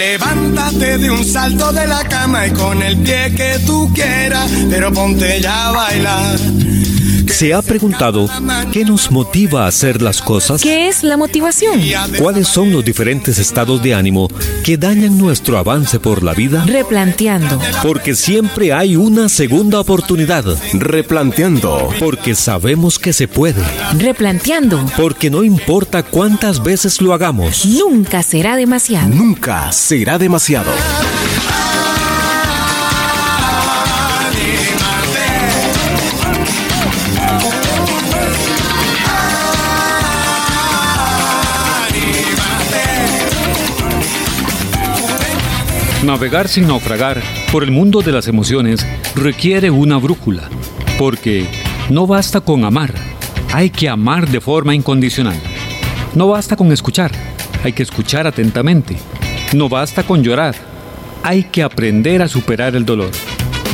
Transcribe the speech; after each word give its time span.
Levántate 0.00 0.96
de 0.96 1.10
un 1.10 1.22
salto 1.22 1.70
de 1.74 1.86
la 1.86 2.02
cama 2.04 2.46
y 2.46 2.52
con 2.52 2.82
el 2.82 2.96
pie 3.00 3.34
que 3.36 3.58
tú 3.66 3.92
quieras, 3.92 4.50
pero 4.70 4.90
ponte 4.90 5.42
ya 5.42 5.68
a 5.68 5.72
bailar. 5.72 6.38
¿Se 7.40 7.54
ha 7.54 7.62
preguntado 7.62 8.28
qué 8.70 8.84
nos 8.84 9.10
motiva 9.10 9.64
a 9.64 9.68
hacer 9.68 10.02
las 10.02 10.20
cosas? 10.20 10.60
¿Qué 10.60 10.88
es 10.88 11.02
la 11.02 11.16
motivación? 11.16 11.80
¿Cuáles 12.18 12.46
son 12.46 12.70
los 12.70 12.84
diferentes 12.84 13.38
estados 13.38 13.82
de 13.82 13.94
ánimo 13.94 14.28
que 14.62 14.76
dañan 14.76 15.16
nuestro 15.16 15.56
avance 15.56 15.98
por 15.98 16.22
la 16.22 16.34
vida? 16.34 16.66
Replanteando. 16.66 17.58
Porque 17.82 18.14
siempre 18.14 18.74
hay 18.74 18.94
una 18.94 19.30
segunda 19.30 19.80
oportunidad. 19.80 20.44
Replanteando. 20.74 21.88
Porque 21.98 22.34
sabemos 22.34 22.98
que 22.98 23.14
se 23.14 23.26
puede. 23.26 23.64
Replanteando. 23.96 24.84
Porque 24.98 25.30
no 25.30 25.42
importa 25.42 26.02
cuántas 26.02 26.62
veces 26.62 27.00
lo 27.00 27.14
hagamos. 27.14 27.64
Nunca 27.64 28.22
será 28.22 28.54
demasiado. 28.54 29.08
Nunca 29.08 29.72
será 29.72 30.18
demasiado. 30.18 30.70
Navegar 46.04 46.48
sin 46.48 46.66
naufragar 46.66 47.22
por 47.52 47.62
el 47.62 47.70
mundo 47.70 48.00
de 48.00 48.10
las 48.10 48.26
emociones 48.26 48.86
requiere 49.14 49.70
una 49.70 49.98
brújula, 49.98 50.48
porque 50.98 51.46
no 51.90 52.06
basta 52.06 52.40
con 52.40 52.64
amar, 52.64 52.94
hay 53.52 53.68
que 53.68 53.86
amar 53.86 54.26
de 54.26 54.40
forma 54.40 54.74
incondicional. 54.74 55.38
No 56.14 56.28
basta 56.28 56.56
con 56.56 56.72
escuchar, 56.72 57.12
hay 57.62 57.74
que 57.74 57.82
escuchar 57.82 58.26
atentamente. 58.26 58.96
No 59.52 59.68
basta 59.68 60.02
con 60.02 60.22
llorar, 60.22 60.54
hay 61.22 61.42
que 61.44 61.62
aprender 61.62 62.22
a 62.22 62.28
superar 62.28 62.74
el 62.76 62.86
dolor. 62.86 63.10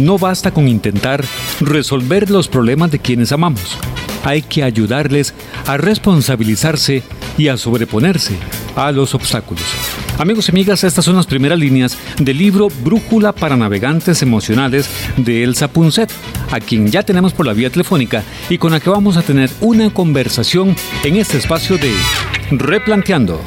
No 0.01 0.19
basta 0.19 0.51
con 0.51 0.67
intentar 0.67 1.25
resolver 1.61 2.29
los 2.29 2.49
problemas 2.49 2.91
de 2.91 2.99
quienes 2.99 3.31
amamos, 3.31 3.79
hay 4.25 4.43
que 4.43 4.65
ayudarles 4.65 5.33
a 5.65 5.77
responsabilizarse 5.77 7.05
y 7.39 7.47
a 7.47 7.57
sobreponerse 7.57 8.37
a 8.75 8.91
los 8.91 9.15
obstáculos. 9.15 9.65
Amigos 10.19 10.49
y 10.49 10.53
amigas, 10.53 10.83
estas 10.83 11.05
son 11.05 11.17
las 11.17 11.27
primeras 11.27 11.59
líneas 11.59 11.99
del 12.19 12.39
libro 12.39 12.69
Brújula 12.83 13.33
para 13.33 13.55
Navegantes 13.55 14.23
Emocionales 14.23 14.89
de 15.19 15.45
Elsa 15.45 15.69
Punset, 15.69 16.11
a 16.51 16.59
quien 16.59 16.89
ya 16.89 17.03
tenemos 17.03 17.35
por 17.35 17.45
la 17.45 17.53
vía 17.53 17.69
telefónica 17.69 18.23
y 18.49 18.57
con 18.57 18.73
la 18.73 18.81
que 18.81 18.89
vamos 18.89 19.19
a 19.19 19.23
tener 19.23 19.51
una 19.61 19.93
conversación 19.93 20.75
en 21.05 21.17
este 21.17 21.37
espacio 21.37 21.77
de 21.77 21.93
Replanteando. 22.51 23.43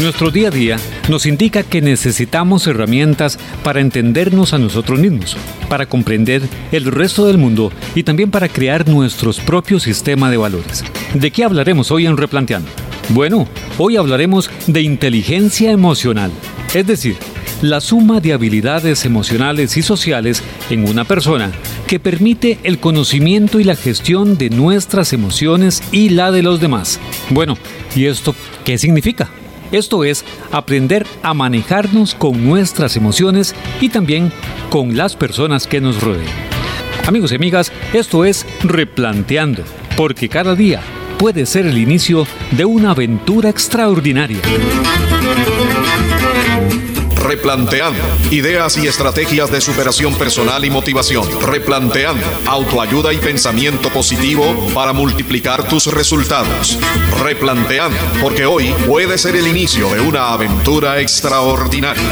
Nuestro 0.00 0.30
día 0.30 0.48
a 0.48 0.50
día 0.50 0.78
nos 1.10 1.26
indica 1.26 1.64
que 1.64 1.82
necesitamos 1.82 2.66
herramientas 2.66 3.38
para 3.62 3.80
entendernos 3.80 4.54
a 4.54 4.58
nosotros 4.58 4.98
mismos, 4.98 5.36
para 5.68 5.84
comprender 5.84 6.40
el 6.72 6.86
resto 6.86 7.26
del 7.26 7.36
mundo 7.36 7.72
y 7.94 8.04
también 8.04 8.30
para 8.30 8.48
crear 8.48 8.88
nuestros 8.88 9.38
propios 9.38 9.82
sistemas 9.82 10.30
de 10.30 10.38
valores. 10.38 10.82
¿De 11.12 11.30
qué 11.30 11.44
hablaremos 11.44 11.90
hoy 11.90 12.06
en 12.06 12.16
Replanteando? 12.16 12.70
Bueno, 13.14 13.46
hoy 13.76 13.98
hablaremos 13.98 14.50
de 14.66 14.80
inteligencia 14.80 15.70
emocional, 15.70 16.30
es 16.72 16.86
decir, 16.86 17.16
la 17.60 17.82
suma 17.82 18.20
de 18.20 18.32
habilidades 18.32 19.04
emocionales 19.04 19.76
y 19.76 19.82
sociales 19.82 20.42
en 20.70 20.88
una 20.88 21.04
persona 21.04 21.52
que 21.86 22.00
permite 22.00 22.58
el 22.62 22.78
conocimiento 22.78 23.60
y 23.60 23.64
la 23.64 23.76
gestión 23.76 24.38
de 24.38 24.48
nuestras 24.48 25.12
emociones 25.12 25.82
y 25.92 26.08
la 26.08 26.30
de 26.30 26.42
los 26.42 26.58
demás. 26.58 27.00
Bueno, 27.28 27.58
¿y 27.94 28.06
esto 28.06 28.34
qué 28.64 28.78
significa? 28.78 29.28
Esto 29.72 30.04
es 30.04 30.24
aprender 30.50 31.06
a 31.22 31.34
manejarnos 31.34 32.14
con 32.14 32.46
nuestras 32.46 32.96
emociones 32.96 33.54
y 33.82 33.90
también 33.90 34.32
con 34.70 34.96
las 34.96 35.16
personas 35.16 35.66
que 35.66 35.82
nos 35.82 36.00
rodean. 36.02 36.24
Amigos 37.06 37.32
y 37.32 37.34
amigas, 37.34 37.72
esto 37.92 38.24
es 38.24 38.46
Replanteando, 38.62 39.64
porque 39.98 40.30
cada 40.30 40.54
día 40.54 40.80
puede 41.18 41.46
ser 41.46 41.66
el 41.66 41.78
inicio 41.78 42.26
de 42.52 42.64
una 42.64 42.90
aventura 42.90 43.48
extraordinaria. 43.48 44.40
Replanteando. 47.22 48.02
Ideas 48.30 48.76
y 48.76 48.86
estrategias 48.88 49.50
de 49.50 49.60
superación 49.60 50.14
personal 50.16 50.64
y 50.64 50.70
motivación. 50.70 51.26
Replanteando. 51.40 52.26
Autoayuda 52.46 53.12
y 53.12 53.18
pensamiento 53.18 53.88
positivo 53.90 54.44
para 54.74 54.92
multiplicar 54.92 55.68
tus 55.68 55.86
resultados. 55.86 56.78
Replanteando. 57.22 57.98
Porque 58.20 58.44
hoy 58.44 58.74
puede 58.86 59.18
ser 59.18 59.36
el 59.36 59.46
inicio 59.46 59.88
de 59.94 60.00
una 60.00 60.32
aventura 60.32 61.00
extraordinaria. 61.00 62.02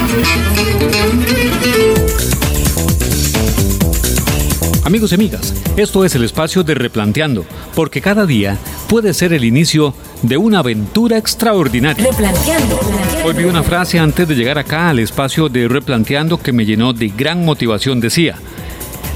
Amigos 4.91 5.13
y 5.13 5.15
amigas, 5.15 5.55
esto 5.77 6.05
es 6.05 6.17
el 6.17 6.25
espacio 6.25 6.65
de 6.65 6.75
Replanteando, 6.75 7.45
porque 7.77 8.01
cada 8.01 8.27
día 8.27 8.59
puede 8.89 9.15
ser 9.15 9.33
el 9.33 9.45
inicio 9.45 9.95
de 10.23 10.37
una 10.37 10.59
aventura 10.59 11.17
extraordinaria. 11.17 12.05
Replanteando. 12.05 12.81
Hoy 13.25 13.35
vi 13.35 13.45
una 13.45 13.63
frase 13.63 14.01
antes 14.01 14.27
de 14.27 14.35
llegar 14.35 14.59
acá 14.59 14.89
al 14.89 14.99
espacio 14.99 15.49
de 15.49 15.69
Replanteando 15.69 16.43
que 16.43 16.53
me 16.53 16.67
llenó 16.67 16.93
de 16.93 17.07
gran 17.07 17.45
motivación. 17.45 18.01
Decía, 18.01 18.35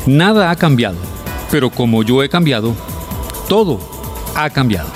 nada 0.06 0.52
ha 0.52 0.54
cambiado, 0.54 0.96
pero 1.50 1.70
como 1.70 2.04
yo 2.04 2.22
he 2.22 2.28
cambiado, 2.28 2.76
todo 3.48 3.80
ha 4.36 4.48
cambiado. 4.50 4.90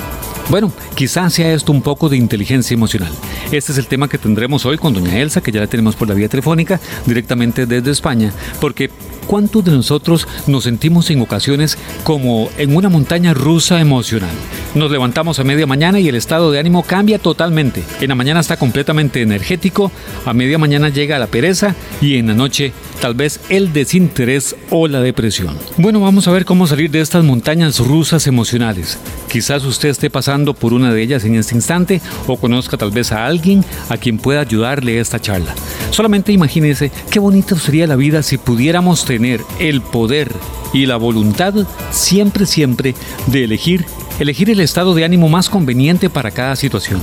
Bueno, 0.49 0.71
quizás 0.95 1.35
sea 1.35 1.55
esto 1.55 1.73
un 1.73 1.83
poco 1.83 2.09
de 2.09 2.19
inteligencia 2.19 2.75
emocional. 2.75 3.11
Este 3.51 3.73
es 3.73 3.79
el 3.79 3.89
tema 3.89 4.09
que 4.09 4.17
tendremos 4.17 4.65
hoy 4.65 4.79
con 4.79 4.95
doña 4.95 5.19
Elsa, 5.19 5.41
que 5.41 5.51
ya 5.51 5.59
la 5.59 5.67
tenemos 5.67 5.97
por 5.97 6.07
la 6.07 6.15
vía 6.15 6.29
telefónica, 6.29 6.79
directamente 7.05 7.67
desde 7.67 7.91
España, 7.91 8.33
porque 8.61 8.91
¿cuántos 9.29 9.63
de 9.63 9.71
nosotros 9.73 10.27
nos 10.47 10.65
sentimos 10.65 11.11
en 11.11 11.21
ocasiones 11.21 11.79
como 12.03 12.49
en 12.57 12.75
una 12.75 12.89
montaña 12.89 13.35
rusa 13.35 13.79
emocional? 13.79 14.35
Nos 14.75 14.91
levantamos 14.91 15.39
a 15.39 15.45
media 15.45 15.67
mañana 15.67 16.01
y 16.01 16.09
el 16.09 16.15
estado 16.15 16.51
de 16.51 16.59
ánimo 16.59 16.83
cambia 16.83 17.19
totalmente. 17.19 17.85
En 18.01 18.09
la 18.09 18.15
mañana 18.15 18.41
está 18.41 18.57
completamente 18.57 19.21
energético, 19.21 19.93
a 20.25 20.33
media 20.33 20.59
mañana 20.59 20.89
llega 20.89 21.19
la 21.19 21.27
pereza 21.27 21.75
y 22.01 22.17
en 22.17 22.29
la 22.29 22.35
noche 22.35 22.73
tal 23.01 23.15
vez 23.15 23.39
el 23.51 23.73
desinterés 23.73 24.57
o 24.71 24.89
la 24.89 25.01
depresión. 25.01 25.57
Bueno, 25.77 26.01
vamos 26.01 26.27
a 26.27 26.33
ver 26.33 26.45
cómo 26.45 26.67
salir 26.67 26.91
de 26.91 27.01
estas 27.01 27.23
montañas 27.23 27.79
rusas 27.79 28.27
emocionales. 28.27 28.99
Quizás 29.31 29.65
usted 29.65 29.91
esté 29.91 30.09
pasando 30.09 30.55
por 30.55 30.73
una 30.73 30.93
de 30.93 31.03
ellas 31.03 31.25
en 31.25 31.35
este 31.35 31.55
instante 31.55 32.01
o 32.27 32.39
conozca 32.39 32.79
tal 32.79 32.91
vez 32.91 33.13
a 33.13 33.27
alguien 33.27 33.63
a 33.91 33.99
quien 33.99 34.17
pueda 34.17 34.41
ayudarle 34.41 34.99
esta 34.99 35.21
charla. 35.21 35.55
Solamente 35.91 36.33
imagínese 36.33 36.91
qué 37.11 37.19
bonita 37.19 37.57
sería 37.57 37.87
la 37.87 37.97
vida 37.97 38.23
si 38.23 38.39
pudiéramos 38.39 39.05
tener 39.05 39.18
el 39.59 39.81
poder 39.81 40.33
y 40.73 40.87
la 40.87 40.97
voluntad 40.97 41.55
siempre, 41.91 42.47
siempre 42.47 42.95
de 43.27 43.45
elegir, 43.45 43.85
elegir 44.19 44.51
el 44.51 44.61
estado 44.61 44.95
de 44.95 45.05
ánimo 45.05 45.29
más 45.29 45.49
conveniente 45.49 46.11
para 46.11 46.31
cada 46.31 46.57
situación. 46.57 47.01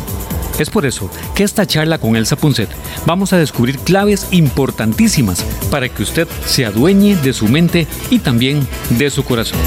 Es 0.59 0.69
por 0.69 0.85
eso 0.85 1.09
que 1.33 1.43
esta 1.43 1.65
charla 1.65 1.97
con 1.97 2.15
Elsa 2.15 2.37
Punset 2.37 2.69
vamos 3.05 3.33
a 3.33 3.37
descubrir 3.37 3.77
claves 3.79 4.27
importantísimas 4.31 5.43
para 5.69 5.89
que 5.89 6.03
usted 6.03 6.27
se 6.45 6.65
adueñe 6.65 7.15
de 7.17 7.33
su 7.33 7.47
mente 7.47 7.87
y 8.09 8.19
también 8.19 8.65
de 8.91 9.09
su 9.09 9.23
corazón. 9.23 9.59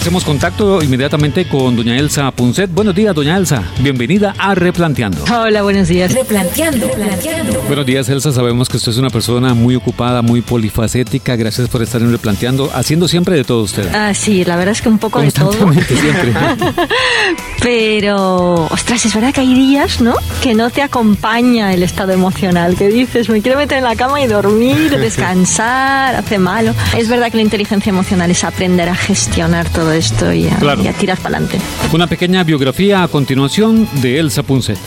Hacemos 0.00 0.24
contacto 0.24 0.82
inmediatamente 0.82 1.46
con 1.46 1.76
doña 1.76 1.98
Elsa 1.98 2.30
Punset. 2.30 2.72
Buenos 2.72 2.94
días, 2.94 3.14
doña 3.14 3.36
Elsa. 3.36 3.62
Bienvenida 3.80 4.34
a 4.38 4.54
Replanteando. 4.54 5.22
Hola, 5.30 5.60
buenos 5.60 5.88
días. 5.88 6.14
Replanteando. 6.14 6.88
Replanteando. 6.88 7.60
Buenos 7.66 7.84
días, 7.84 8.08
Elsa. 8.08 8.32
Sabemos 8.32 8.70
que 8.70 8.78
usted 8.78 8.92
es 8.92 8.96
una 8.96 9.10
persona 9.10 9.52
muy 9.52 9.76
ocupada, 9.76 10.22
muy 10.22 10.40
polifacética. 10.40 11.36
Gracias 11.36 11.68
por 11.68 11.82
estar 11.82 12.00
en 12.00 12.10
Replanteando, 12.12 12.70
haciendo 12.72 13.08
siempre 13.08 13.36
de 13.36 13.44
todo 13.44 13.62
usted. 13.64 13.94
Ah, 13.94 14.14
sí, 14.14 14.42
la 14.42 14.56
verdad 14.56 14.72
es 14.72 14.80
que 14.80 14.88
un 14.88 14.98
poco 14.98 15.20
de 15.20 15.30
todo. 15.32 15.52
Siempre. 15.52 16.32
Pero, 17.62 18.68
ostras, 18.70 19.04
es 19.04 19.14
verdad 19.14 19.34
que 19.34 19.42
hay 19.42 19.52
días, 19.52 20.00
¿no? 20.00 20.14
Que 20.42 20.54
no 20.54 20.70
te 20.70 20.80
acompaña 20.80 21.74
el 21.74 21.82
estado 21.82 22.12
emocional. 22.12 22.74
Que 22.74 22.88
dices, 22.88 23.28
me 23.28 23.42
quiero 23.42 23.58
meter 23.58 23.76
en 23.76 23.84
la 23.84 23.96
cama 23.96 24.22
y 24.22 24.26
dormir, 24.26 24.90
descansar, 24.98 26.14
hace 26.16 26.38
malo. 26.38 26.74
Es 26.96 27.10
verdad 27.10 27.30
que 27.30 27.36
la 27.36 27.42
inteligencia 27.42 27.90
emocional 27.90 28.30
es 28.30 28.44
aprender 28.44 28.88
a 28.88 28.94
gestionar 28.94 29.68
todo 29.68 29.89
esto 29.92 30.32
y 30.32 30.46
a, 30.48 30.56
Claro. 30.58 30.82
y 30.82 30.88
a 30.88 30.92
tirar 30.92 31.18
para 31.18 31.38
adelante. 31.38 31.58
Una 31.92 32.06
pequeña 32.06 32.42
biografía 32.44 33.02
a 33.02 33.08
continuación 33.08 33.88
de 34.02 34.18
Elsa 34.18 34.42
Punset. 34.42 34.78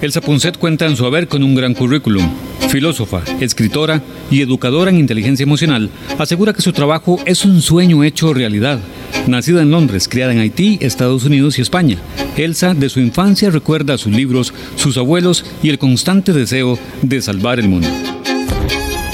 Elsa 0.00 0.20
Punset 0.22 0.56
cuenta 0.58 0.86
en 0.86 0.96
su 0.96 1.04
haber 1.04 1.28
con 1.28 1.42
un 1.42 1.54
gran 1.54 1.74
currículum. 1.74 2.26
Filósofa, 2.70 3.22
escritora 3.40 4.00
y 4.30 4.40
educadora 4.42 4.90
en 4.90 4.98
inteligencia 4.98 5.42
emocional, 5.42 5.90
asegura 6.18 6.52
que 6.52 6.62
su 6.62 6.72
trabajo 6.72 7.18
es 7.26 7.44
un 7.44 7.60
sueño 7.60 8.04
hecho 8.04 8.32
realidad. 8.32 8.78
Nacida 9.26 9.60
en 9.60 9.70
Londres, 9.72 10.08
criada 10.08 10.32
en 10.32 10.38
Haití, 10.38 10.78
Estados 10.80 11.24
Unidos 11.24 11.58
y 11.58 11.62
España, 11.62 11.98
Elsa 12.36 12.72
de 12.72 12.88
su 12.88 13.00
infancia 13.00 13.50
recuerda 13.50 13.98
sus 13.98 14.12
libros, 14.12 14.54
sus 14.76 14.96
abuelos 14.96 15.44
y 15.62 15.68
el 15.68 15.78
constante 15.78 16.32
deseo 16.32 16.78
de 17.02 17.20
salvar 17.20 17.58
el 17.58 17.68
mundo. 17.68 17.88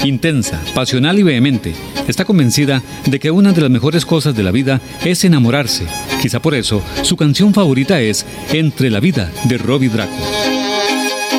Intensa, 0.03 0.61
pasional 0.73 1.19
y 1.19 1.23
vehemente. 1.23 1.73
Está 2.07 2.25
convencida 2.25 2.81
de 3.05 3.19
que 3.19 3.31
una 3.31 3.53
de 3.53 3.61
las 3.61 3.69
mejores 3.69 4.05
cosas 4.05 4.35
de 4.35 4.43
la 4.43 4.51
vida 4.51 4.81
es 5.03 5.23
enamorarse. 5.23 5.85
Quizá 6.21 6.39
por 6.39 6.55
eso 6.55 6.81
su 7.03 7.15
canción 7.17 7.53
favorita 7.53 7.99
es 8.01 8.25
Entre 8.51 8.89
la 8.89 8.99
vida 8.99 9.31
de 9.45 9.57
Robbie 9.57 9.89
Draco. 9.89 10.15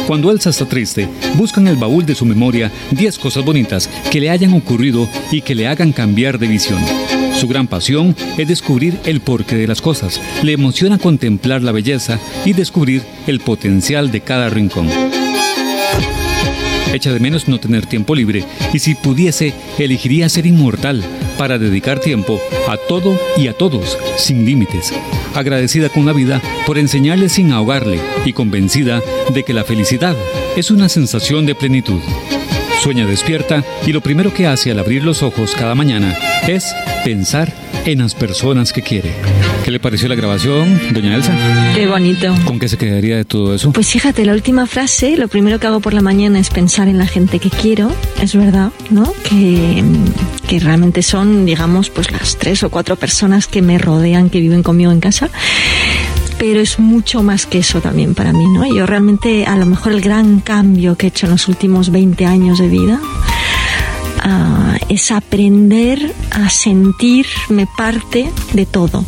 Cuando 0.07 0.31
Elsa 0.31 0.49
está 0.51 0.65
triste, 0.65 1.07
busca 1.35 1.61
en 1.61 1.69
el 1.69 1.77
baúl 1.77 2.07
de 2.07 2.15
su 2.15 2.25
memoria 2.25 2.73
10 2.93 3.19
cosas 3.19 3.45
bonitas 3.45 3.91
que 4.11 4.21
le 4.21 4.31
hayan 4.31 4.55
ocurrido 4.55 5.07
y 5.31 5.43
que 5.43 5.55
le 5.55 5.67
hagan 5.67 5.93
cambiar 5.93 6.39
de 6.39 6.47
visión. 6.47 6.83
Su 7.39 7.47
gran 7.47 7.67
pasión 7.67 8.17
es 8.39 8.49
descubrir 8.49 8.99
el 9.05 9.21
porqué 9.21 9.57
de 9.57 9.67
las 9.67 9.83
cosas. 9.83 10.21
Le 10.43 10.53
emociona 10.53 10.99
contemplar 10.99 11.63
la 11.63 11.73
belleza 11.73 12.19
y 12.45 12.55
descubrir 12.55 13.03
el 13.27 13.41
potencial 13.41 14.11
de 14.11 14.23
cada 14.23 14.49
rincón. 14.49 14.89
Echa 16.93 17.13
de 17.13 17.21
menos 17.21 17.49
no 17.49 17.61
tener 17.61 17.87
tiempo 17.87 18.15
libre 18.15 18.45
y 18.73 18.79
si 18.79 18.95
pudiese, 18.95 19.53
elegiría 19.79 20.29
ser 20.29 20.47
inmortal 20.47 21.05
para 21.37 21.59
dedicar 21.59 22.01
tiempo 22.01 22.41
a 22.67 22.77
todo 22.77 23.19
y 23.37 23.49
a 23.49 23.53
todos, 23.53 23.99
sin 24.17 24.45
límites. 24.45 24.93
Agradecida 25.35 25.89
con 25.89 26.07
la 26.07 26.13
vida 26.13 26.41
por 26.67 26.79
enseñarle 26.79 27.29
sin 27.29 27.53
ahogarle 27.53 28.01
y 28.25 28.33
convencida 28.33 29.03
de 29.33 29.45
que 29.45 29.53
la 29.53 29.65
felicidad 29.65 30.17
es 30.57 30.71
una 30.71 30.89
sensación 30.89 31.47
de 31.47 31.55
plenitud. 31.55 32.01
Sueña 32.83 33.07
despierta 33.07 33.65
y 33.87 33.93
lo 33.93 34.01
primero 34.01 34.33
que 34.33 34.47
hace 34.47 34.71
al 34.71 34.79
abrir 34.79 35.05
los 35.05 35.23
ojos 35.23 35.55
cada 35.57 35.75
mañana 35.75 36.17
es 36.47 36.73
pensar 37.05 37.53
en 37.85 37.99
las 37.99 38.15
personas 38.15 38.73
que 38.73 38.83
quiere. 38.83 39.13
¿Qué 39.69 39.73
le 39.73 39.81
pareció 39.81 40.09
la 40.09 40.15
grabación, 40.15 40.81
doña 40.95 41.15
Elsa? 41.15 41.37
Qué 41.75 41.87
bonito. 41.87 42.35
¿Con 42.47 42.59
qué 42.59 42.71
se 42.71 42.79
quedaría 42.79 43.19
de 43.19 43.27
todo 43.27 43.55
eso? 43.55 43.71
Pues 43.71 43.89
fíjate, 43.89 44.25
la 44.25 44.33
última 44.33 44.65
frase, 44.67 45.19
lo 45.19 45.29
primero 45.29 45.61
que 45.61 45.67
hago 45.67 45.81
por 45.81 45.93
la 45.93 46.01
mañana 46.01 46.39
es 46.39 46.49
pensar 46.49 46.89
en 46.89 46.97
la 46.97 47.07
gente 47.07 47.39
que 47.39 47.51
quiero, 47.51 47.93
es 48.19 48.35
verdad, 48.35 48.73
¿no? 48.89 49.13
Que, 49.29 49.85
que 50.49 50.59
realmente 50.59 51.03
son, 51.03 51.45
digamos, 51.45 51.91
pues 51.91 52.11
las 52.11 52.39
tres 52.39 52.63
o 52.63 52.71
cuatro 52.71 52.97
personas 52.97 53.47
que 53.47 53.61
me 53.61 53.77
rodean, 53.77 54.31
que 54.31 54.41
viven 54.41 54.63
conmigo 54.63 54.91
en 54.91 55.01
casa 55.01 55.29
pero 56.39 56.61
es 56.61 56.79
mucho 56.79 57.23
más 57.23 57.45
que 57.45 57.59
eso 57.59 57.83
también 57.83 58.15
para 58.15 58.33
mí, 58.33 58.47
¿no? 58.47 58.65
Yo 58.75 58.87
realmente, 58.87 59.45
a 59.45 59.57
lo 59.57 59.67
mejor 59.67 59.93
el 59.93 60.01
gran 60.01 60.41
cambio 60.41 60.97
que 60.97 61.07
he 61.07 61.09
hecho 61.11 61.27
en 61.27 61.33
los 61.33 61.47
últimos 61.47 61.91
20 61.91 62.25
años 62.25 62.59
de 62.59 62.69
vida 62.69 63.01
ah, 64.21 64.79
es 64.89 65.11
aprender 65.11 66.15
a 66.31 66.49
sentirme 66.49 67.67
parte 67.77 68.31
de 68.55 68.65
todo 68.65 69.05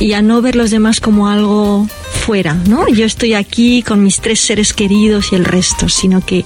y 0.00 0.14
a 0.14 0.22
no 0.22 0.42
ver 0.42 0.56
los 0.56 0.70
demás 0.70 1.00
como 1.00 1.28
algo 1.28 1.86
fuera, 2.10 2.54
¿no? 2.54 2.88
Yo 2.88 3.04
estoy 3.04 3.34
aquí 3.34 3.82
con 3.82 4.02
mis 4.02 4.20
tres 4.20 4.40
seres 4.40 4.72
queridos 4.72 5.32
y 5.32 5.36
el 5.36 5.44
resto, 5.44 5.88
sino 5.88 6.24
que 6.24 6.44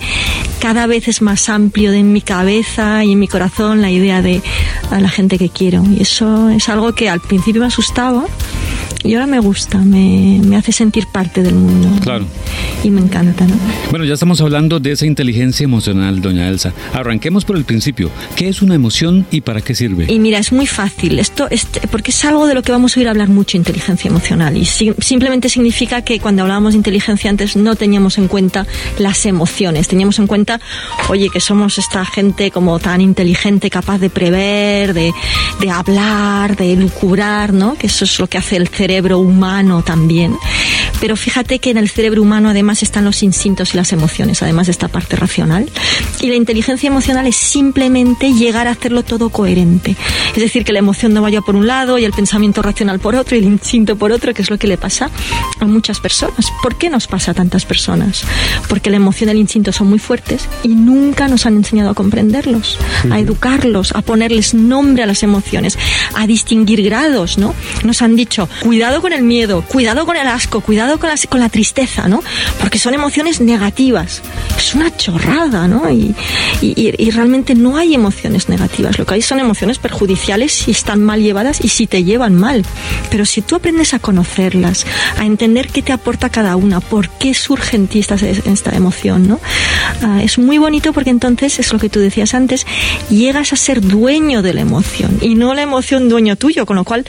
cada 0.61 0.87
vez 0.87 1.09
es 1.09 1.23
más 1.23 1.49
amplio 1.49 1.93
de 1.93 2.03
mi 2.03 2.21
cabeza 2.21 3.05
y 3.05 3.13
en 3.13 3.19
mi 3.19 3.29
corazón 3.29 3.81
la 3.81 3.91
idea 3.91 4.23
de 4.23 4.43
a 4.91 5.01
la 5.01 5.09
gente 5.09 5.39
que 5.39 5.49
quiero. 5.49 5.83
Y 5.85 6.03
eso 6.03 6.49
es 6.49 6.69
algo 6.69 6.95
que 6.95 7.09
al 7.09 7.21
principio 7.21 7.61
me 7.61 7.69
asustaba 7.69 8.25
y 9.05 9.15
ahora 9.15 9.27
me 9.27 9.39
gusta, 9.39 9.79
me, 9.79 10.41
me 10.45 10.57
hace 10.57 10.73
sentir 10.73 11.07
parte 11.07 11.43
del 11.43 11.55
mundo. 11.55 11.89
Claro. 12.03 12.25
Y 12.83 12.91
me 12.91 13.01
encanta, 13.01 13.47
¿no? 13.47 13.55
Bueno, 13.91 14.05
ya 14.05 14.15
estamos 14.15 14.41
hablando 14.41 14.81
de 14.81 14.93
esa 14.93 15.07
inteligencia 15.07 15.65
emocional, 15.65 16.21
doña 16.21 16.49
Elsa. 16.49 16.73
Arranquemos 16.93 17.45
por 17.45 17.57
el 17.57 17.65
principio. 17.65 18.11
¿Qué 18.37 18.49
es 18.49 18.63
una 18.63 18.75
emoción 18.75 19.27
y 19.31 19.43
para 19.43 19.61
qué 19.61 19.75
sirve? 19.75 20.07
Y 20.13 20.19
mira, 20.19 20.39
es 20.39 20.53
muy 20.53 20.67
fácil, 20.67 21.19
esto 21.19 21.47
es, 21.51 21.67
porque 21.91 22.11
es 22.11 22.25
algo 22.25 22.47
de 22.47 22.55
lo 22.55 22.63
que 22.63 22.73
vamos 22.73 22.97
a 22.97 23.01
oír 23.01 23.09
hablar 23.09 23.29
mucho, 23.29 23.57
inteligencia 23.57 24.09
emocional. 24.09 24.57
Y 24.57 24.65
si- 24.65 24.93
simplemente 24.99 25.49
significa 25.49 26.03
que 26.03 26.19
cuando 26.19 26.43
hablábamos 26.43 26.73
de 26.73 26.79
inteligencia 26.79 27.31
antes 27.31 27.57
no 27.57 27.77
teníamos 27.77 28.19
en 28.19 28.27
cuenta 28.29 28.67
las 28.99 29.27
emociones, 29.27 29.87
teníamos 29.89 30.19
en 30.19 30.27
cuenta, 30.27 30.61
oye, 31.09 31.29
que 31.31 31.41
somos 31.41 31.79
esta 31.79 32.05
gente 32.05 32.51
como 32.51 32.79
tan 32.79 33.01
inteligente, 33.01 33.71
capaz 33.71 33.99
de 33.99 34.11
prever, 34.11 34.95
de, 34.95 35.13
de 35.61 35.71
hablar, 35.71 36.57
de 36.57 36.75
lucubrar, 36.77 37.53
¿no? 37.53 37.75
Que 37.75 37.87
eso 37.87 38.05
es 38.05 38.19
lo 38.19 38.27
que 38.27 38.39
hace 38.39 38.57
el 38.57 38.69
cerebro 38.69 38.94
humano 39.03 39.83
también. 39.83 40.37
Pero 41.01 41.17
fíjate 41.17 41.59
que 41.59 41.71
en 41.71 41.77
el 41.77 41.89
cerebro 41.89 42.23
humano 42.23 42.49
además 42.49 42.83
están 42.83 43.05
los 43.05 43.23
instintos 43.23 43.75
y 43.75 43.77
las 43.77 43.93
emociones, 43.93 44.43
además 44.43 44.69
de 44.69 44.73
esta 44.73 44.89
parte 44.89 45.17
racional. 45.17 45.69
Y 46.21 46.29
la 46.29 46.37
inteligencia 46.37 46.87
emocional 46.87 47.27
es 47.27 47.37
simplemente 47.37 48.33
llegar 48.33 48.69
a 48.69 48.71
hacerlo 48.71 49.03
todo 49.03 49.29
coherente. 49.29 49.97
Es 50.35 50.43
decir, 50.43 50.65
que 50.65 50.73
la 50.73 50.79
emoción 50.79 51.13
no 51.13 51.21
vaya 51.23 51.41
por 51.43 51.57
un 51.57 51.67
lado 51.67 51.99
y 51.99 52.05
el 52.05 52.13
pensamiento 52.13 52.63
racional 52.63 53.01
por 53.01 53.17
otro 53.17 53.37
y 53.37 53.41
el 53.41 53.45
instinto 53.45 53.97
por 53.97 54.13
otro, 54.13 54.33
que 54.33 54.43
es 54.43 54.51
lo 54.51 54.59
que 54.59 54.67
le 54.67 54.79
pasa 54.79 55.11
a 55.61 55.65
muchas 55.67 56.01
personas. 56.01 56.51
¿Por 56.63 56.77
qué 56.77 56.89
nos 56.89 57.07
pasa 57.07 57.33
a 57.33 57.35
tantas 57.35 57.65
personas? 57.67 58.23
Porque 58.69 58.91
la 58.91 58.97
emoción 58.97 59.29
y 59.29 59.33
el 59.33 59.39
instinto 59.39 59.73
son 59.73 59.89
muy 59.89 59.99
fuertes 59.99 60.49
y 60.63 60.69
nunca 60.69 61.29
nos 61.29 61.47
han 61.47 61.57
enseñado 61.57 61.91
a 61.91 61.95
comprenderlos, 61.95 62.79
a 63.11 63.19
educarlos, 63.19 63.93
a 63.93 64.03
ponerles 64.03 64.55
nombre 64.55 65.03
a 65.03 65.07
las 65.07 65.23
emociones, 65.23 65.79
a 66.15 66.27
distinguir 66.27 66.83
grados, 66.83 67.39
¿no? 67.39 67.55
Nos 67.83 68.03
han 68.03 68.17
dicho, 68.17 68.49
cuidado 68.61 68.84
con 68.85 69.13
el 69.13 69.23
miedo, 69.23 69.63
cuidado 69.63 70.05
con 70.07 70.17
el 70.17 70.27
asco, 70.29 70.61
cuidado 70.61 70.99
con 70.99 71.09
la, 71.09 71.17
con 71.29 71.41
la 71.41 71.49
tristeza, 71.49 72.07
¿no? 72.07 72.23
Porque 72.61 72.79
son 72.79 72.93
emociones 72.95 73.41
negativas. 73.41 74.21
Es 74.59 74.75
una 74.75 74.95
chorrada, 74.97 75.67
¿no? 75.69 75.91
Y, 75.91 76.15
y- 76.61 76.95
y- 76.99 77.11
realmente 77.11 77.55
no 77.55 77.77
hay 77.77 77.95
emociones 77.95 78.49
negativas. 78.49 78.99
Lo 78.99 79.07
que 79.07 79.15
hay 79.15 79.23
son 79.23 79.39
emociones 79.39 79.79
perjudiciales 79.79 80.53
si 80.53 80.71
están 80.71 81.03
mal 81.03 81.23
llevadas 81.23 81.61
y 81.65 81.69
si 81.69 81.87
te 81.87 82.05
llevan 82.05 82.35
mal. 82.35 82.65
Pero 83.11 83.25
si 83.25 83.41
tú 83.43 83.57
aprendes 83.57 83.95
a 83.95 83.99
conocerlas, 83.99 84.85
a 85.19 85.25
entender 85.25 85.69
qué 85.69 85.81
te 85.83 85.93
aporta 85.93 86.29
cada 86.29 86.57
una, 86.57 86.81
por 86.81 87.09
qué 87.09 87.33
surge 87.35 87.77
en 87.77 87.87
ti 87.89 88.01
esta, 88.01 88.17
esta 88.17 88.71
emoción, 88.77 89.27
¿no? 89.27 89.41
Ah, 90.03 90.21
es 90.23 90.39
muy 90.39 90.59
bonito 90.59 90.93
porque 90.93 91.11
entonces, 91.11 91.59
es 91.59 91.73
lo 91.73 91.79
que 91.79 91.89
tú 91.89 92.01
decías 92.01 92.35
antes, 92.35 92.67
llegas 93.11 93.53
a 93.53 93.57
ser 93.57 93.81
dueño 93.81 94.43
de 94.43 94.53
la 94.55 94.61
emoción 94.61 95.19
y 95.23 95.35
no 95.35 95.55
la 95.55 95.63
emoción 95.63 96.09
dueño 96.09 96.37
tuyo, 96.37 96.67
con 96.67 96.77
lo 96.77 96.85
cual 96.85 97.05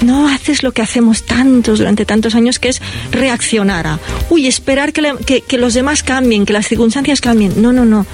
no 0.00 0.28
haces 0.28 0.62
lo 0.62 0.72
que 0.72 0.82
hacemos 0.98 1.22
tantos 1.22 1.78
durante 1.78 2.04
tantos 2.04 2.34
años, 2.34 2.58
que 2.58 2.70
es 2.70 2.82
reaccionar 3.12 3.86
a, 3.86 4.00
uy, 4.30 4.46
esperar 4.48 4.92
que, 4.92 5.00
le- 5.02 5.16
que- 5.24 5.42
que 5.42 5.56
los 5.56 5.74
demás 5.74 6.02
cambien, 6.02 6.44
que 6.44 6.52
las 6.52 6.66
circunstancias 6.66 7.20
cambien. 7.20 7.62
No, 7.62 7.72
no, 7.72 7.84
no. 7.84 8.04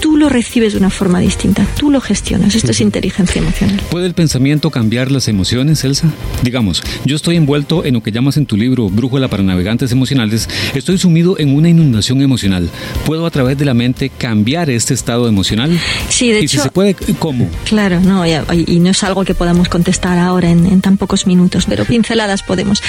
Tú 0.00 0.18
lo 0.18 0.28
recibes 0.28 0.74
de 0.74 0.78
una 0.78 0.90
forma 0.90 1.20
distinta, 1.20 1.66
tú 1.78 1.90
lo 1.90 2.02
gestionas. 2.02 2.54
Esto 2.54 2.72
es 2.72 2.82
inteligencia 2.82 3.40
emocional. 3.40 3.80
¿Puede 3.90 4.04
el 4.06 4.12
pensamiento 4.12 4.70
cambiar 4.70 5.10
las 5.10 5.26
emociones, 5.28 5.82
Elsa? 5.84 6.08
Digamos, 6.42 6.82
yo 7.06 7.16
estoy 7.16 7.36
envuelto 7.36 7.86
en 7.86 7.94
lo 7.94 8.02
que 8.02 8.12
llamas 8.12 8.36
en 8.36 8.44
tu 8.44 8.58
libro 8.58 8.90
Brújula 8.90 9.28
para 9.28 9.42
Navegantes 9.42 9.90
Emocionales. 9.92 10.46
Estoy 10.74 10.98
sumido 10.98 11.38
en 11.38 11.54
una 11.56 11.70
inundación 11.70 12.20
emocional. 12.20 12.68
¿Puedo 13.06 13.24
a 13.24 13.30
través 13.30 13.56
de 13.56 13.64
la 13.64 13.72
mente 13.72 14.10
cambiar 14.10 14.68
este 14.68 14.92
estado 14.92 15.26
emocional? 15.28 15.78
Sí, 16.10 16.30
de 16.30 16.40
y 16.40 16.48
si 16.48 16.56
hecho- 16.56 16.64
se 16.64 16.70
puede, 16.70 16.94
¿cómo? 17.18 17.48
Claro, 17.64 18.00
no, 18.00 18.26
y, 18.26 18.32
y 18.66 18.80
no 18.80 18.90
es 18.90 19.02
algo 19.02 19.24
que 19.24 19.34
podamos 19.34 19.70
contestar 19.70 20.18
ahora 20.18 20.50
en, 20.50 20.66
en 20.66 20.82
tan 20.82 20.98
pocos 20.98 21.26
minutos, 21.26 21.64
pero 21.66 21.86
pinceladas 22.24 22.42
podemos. 22.42 22.82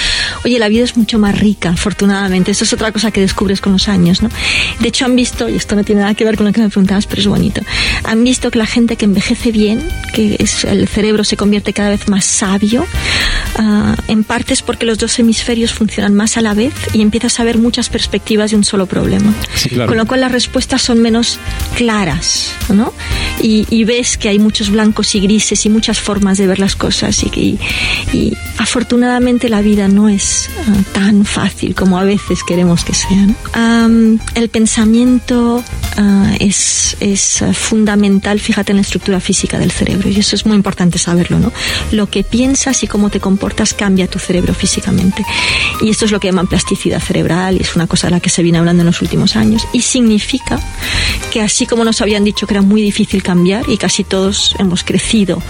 Oye, 0.44 0.58
la 0.58 0.68
vida 0.68 0.84
es 0.84 0.96
mucho 0.96 1.18
más 1.18 1.38
rica, 1.38 1.70
afortunadamente. 1.70 2.50
Esto 2.50 2.64
es 2.64 2.72
otra 2.72 2.92
cosa 2.92 3.10
que 3.10 3.20
descubres 3.20 3.60
con 3.60 3.72
los 3.72 3.88
años, 3.88 4.22
¿no? 4.22 4.30
De 4.80 4.88
hecho, 4.88 5.04
han 5.04 5.14
visto, 5.16 5.48
y 5.48 5.56
esto 5.56 5.76
no 5.76 5.84
tiene 5.84 6.00
nada 6.02 6.14
que 6.14 6.24
ver 6.24 6.36
con 6.36 6.46
lo 6.46 6.52
que 6.52 6.60
me 6.60 6.68
preguntabas, 6.68 7.06
pero 7.06 7.20
es 7.20 7.26
bonito, 7.26 7.60
han 8.04 8.24
visto 8.24 8.50
que 8.50 8.58
la 8.58 8.66
gente 8.66 8.96
que 8.96 9.04
envejece 9.04 9.52
bien, 9.52 9.86
que 10.14 10.36
es, 10.38 10.64
el 10.64 10.88
cerebro 10.88 11.24
se 11.24 11.36
convierte 11.36 11.72
cada 11.72 11.90
vez 11.90 12.08
más 12.08 12.24
sabio, 12.24 12.86
ah, 13.56 13.94
en 14.08 14.24
parte 14.24 14.54
es 14.54 14.62
porque 14.62 14.86
los 14.86 14.98
dos 14.98 15.18
hemisferios 15.18 15.72
funcionan 15.72 16.14
más 16.14 16.36
a 16.36 16.40
la 16.40 16.54
vez 16.54 16.72
y 16.94 17.02
empiezas 17.02 17.38
a 17.40 17.44
ver 17.44 17.58
muchas 17.58 17.88
perspectivas 17.88 18.50
de 18.50 18.56
un 18.56 18.64
solo 18.64 18.86
problema. 18.86 19.32
Sí, 19.54 19.68
claro. 19.70 19.88
Con 19.88 19.98
lo 19.98 20.06
cual 20.06 20.20
las 20.20 20.32
respuestas 20.32 20.82
son 20.82 21.00
menos 21.02 21.38
claras, 21.76 22.52
¿no? 22.68 22.92
Y, 23.42 23.66
y 23.70 23.84
ves 23.84 24.16
que 24.16 24.28
hay 24.28 24.38
muchos 24.38 24.70
blancos 24.70 25.14
y 25.14 25.20
grises 25.20 25.66
y 25.66 25.68
muchas 25.68 25.98
formas 26.00 26.38
de 26.38 26.46
ver 26.46 26.58
las 26.58 26.74
cosas 26.76 27.22
y, 27.22 27.26
y- 27.38 27.58
y 28.12 28.36
afortunadamente 28.58 29.25
la 29.26 29.60
vida 29.60 29.88
no 29.88 30.08
es 30.08 30.48
ah, 30.56 30.82
tan 30.92 31.24
fácil 31.24 31.74
como 31.74 31.98
a 31.98 32.04
veces 32.04 32.44
queremos 32.44 32.84
que 32.84 32.94
sea. 32.94 33.26
el 34.36 34.48
pensamiento 34.50 35.64
ah, 35.96 36.32
es, 36.38 36.96
es 37.00 37.42
fundamental, 37.52 38.38
fíjate 38.38 38.70
en 38.70 38.76
la 38.76 38.82
estructura 38.82 39.18
física 39.18 39.58
del 39.58 39.72
cerebro 39.72 40.08
y 40.08 40.20
eso 40.20 40.36
es 40.36 40.46
muy 40.46 40.54
importante 40.54 40.98
saberlo, 40.98 41.40
¿no? 41.40 41.52
Lo 41.90 42.08
que 42.08 42.22
piensas 42.22 42.84
y 42.84 42.86
cómo 42.86 43.10
te 43.10 43.18
comportas 43.18 43.74
cambia 43.74 44.06
tu 44.06 44.20
cerebro 44.20 44.54
físicamente 44.54 45.24
y 45.80 45.90
esto 45.90 46.04
es 46.04 46.12
lo 46.12 46.20
que 46.20 46.28
llaman 46.28 46.46
plasticidad 46.46 47.00
cerebral 47.00 47.56
y 47.56 47.62
es 47.62 47.74
una 47.74 47.88
cosa 47.88 48.06
de 48.06 48.12
la 48.12 48.20
que 48.20 48.30
se 48.30 48.44
viene 48.44 48.58
hablando 48.58 48.82
en 48.82 48.86
los 48.86 49.02
últimos 49.02 49.34
años 49.34 49.66
y 49.72 49.82
significa 49.82 50.60
que 51.32 51.40
así 51.40 51.66
como 51.66 51.84
nos 51.84 52.00
habían 52.00 52.22
dicho 52.22 52.46
que 52.46 52.54
era 52.54 52.62
muy 52.62 52.80
difícil 52.80 53.24
cambiar 53.24 53.68
y 53.68 53.76
casi 53.76 54.04
todos 54.04 54.54
hemos 54.60 54.84
crecido 54.84 55.42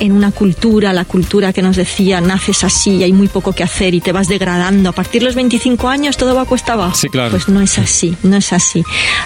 en 0.00 0.10
una 0.10 0.32
cultura, 0.32 0.92
la 0.92 1.04
cultura 1.04 1.52
que 1.52 1.62
nos 1.62 1.76
decía 1.76 2.20
naces 2.20 2.64
así, 2.64 3.04
hay 3.04 3.12
muy 3.20 3.28
poco 3.28 3.52
que 3.52 3.62
hacer 3.62 3.94
y 3.94 4.00
te 4.00 4.12
vas 4.12 4.28
degradando, 4.28 4.90
a 4.90 4.92
partir 4.92 5.22
de 5.22 5.26
los 5.26 5.34
25 5.34 5.88
años 5.88 6.16
todo 6.16 6.34
va 6.34 6.42
a 6.42 6.46
cuesta 6.46 6.74
abajo. 6.74 6.94
Sí, 6.94 7.08
claro. 7.08 7.30
Pues 7.30 7.48
no 7.48 7.60
es 7.60 7.78
así, 7.78 8.16
no 8.22 8.36
es 8.36 8.52
así. 8.52 8.84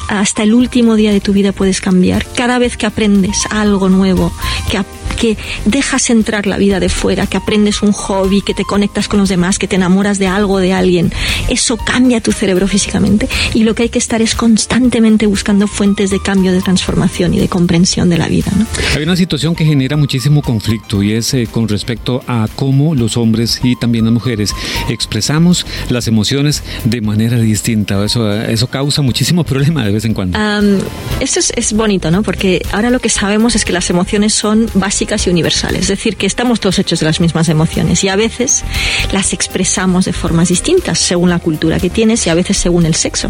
Hasta 0.08 0.42
el 0.44 0.54
último 0.54 0.94
día 0.94 1.12
de 1.12 1.20
tu 1.20 1.32
vida 1.32 1.52
puedes 1.52 1.80
cambiar. 1.80 2.24
Cada 2.36 2.58
vez 2.58 2.76
que 2.76 2.86
aprendes 2.86 3.46
algo 3.50 3.88
nuevo, 3.88 4.32
que, 4.70 4.84
que 5.16 5.36
dejas 5.64 6.10
entrar 6.10 6.46
la 6.46 6.58
vida 6.58 6.78
de 6.80 6.88
fuera, 6.88 7.26
que 7.26 7.36
aprendes 7.36 7.82
un 7.82 7.92
hobby, 7.92 8.04
hobby, 8.04 8.42
que 8.42 8.54
te 8.54 8.64
conectas 8.64 9.08
con 9.08 9.18
los 9.18 9.28
demás, 9.28 9.58
que 9.58 9.66
te 9.66 9.76
enamoras 9.76 10.18
de 10.18 10.26
algo, 10.26 10.58
de 10.58 10.72
alguien, 10.72 11.10
eso 11.48 11.76
cambia 11.76 12.20
tu 12.20 12.32
cerebro 12.32 12.68
físicamente 12.68 13.28
y 13.54 13.64
lo 13.64 13.74
que 13.74 13.84
hay 13.84 13.88
que 13.88 13.98
estar 13.98 14.20
es 14.20 14.34
constantemente 14.34 15.26
buscando 15.26 15.66
fuentes 15.66 16.10
de 16.10 16.20
cambio, 16.20 16.52
de 16.52 16.60
transformación 16.60 17.32
y 17.34 17.38
de 17.38 17.48
comprensión 17.48 18.10
de 18.10 18.18
la 18.18 18.28
vida. 18.28 18.52
¿no? 18.56 18.66
Hay 18.94 19.02
una 19.02 19.16
situación 19.16 19.54
que 19.54 19.64
genera 19.64 19.96
muchísimo 19.96 20.42
conflicto 20.42 21.02
y 21.02 21.12
es 21.12 21.32
eh, 21.34 21.48
con 21.50 21.66
respecto 21.68 22.22
a 22.26 22.46
cómo 22.54 22.94
los 22.94 23.16
hombres 23.16 23.60
y 23.62 23.76
también 23.84 24.06
las 24.06 24.14
mujeres 24.14 24.54
expresamos 24.88 25.66
las 25.90 26.08
emociones 26.08 26.62
de 26.84 27.02
manera 27.02 27.36
distinta. 27.38 28.02
Eso, 28.02 28.32
eso 28.32 28.66
causa 28.68 29.02
muchísimo 29.02 29.44
problema 29.52 29.84
de 29.84 29.92
vez 29.92 30.06
en 30.06 30.14
cuando. 30.14 30.38
Um, 30.38 30.78
eso 31.20 31.38
es, 31.38 31.52
es, 31.54 31.74
bonito, 31.74 32.10
¿no? 32.10 32.22
Porque 32.22 32.64
ahora 32.72 32.88
lo 32.88 32.98
que 32.98 33.10
sabemos 33.10 33.54
es 33.56 33.66
que 33.66 33.74
las 33.74 33.90
emociones 33.90 34.32
son 34.32 34.70
básicas 34.72 35.26
y 35.26 35.30
universales. 35.30 35.82
Es 35.82 35.88
decir, 35.88 36.16
que 36.16 36.24
estamos 36.24 36.60
todos 36.60 36.78
hechos 36.78 37.00
de 37.00 37.04
las 37.04 37.20
mismas 37.20 37.50
emociones 37.50 38.02
y 38.04 38.08
a 38.08 38.16
veces 38.16 38.64
las 39.12 39.34
expresamos 39.34 40.06
de 40.06 40.14
formas 40.14 40.48
distintas 40.48 40.98
según 40.98 41.28
la 41.28 41.40
cultura 41.40 41.78
que 41.78 41.90
tienes 41.90 42.26
y 42.26 42.30
a 42.30 42.34
veces 42.34 42.56
según 42.56 42.86
el 42.86 42.94
sexo. 42.94 43.28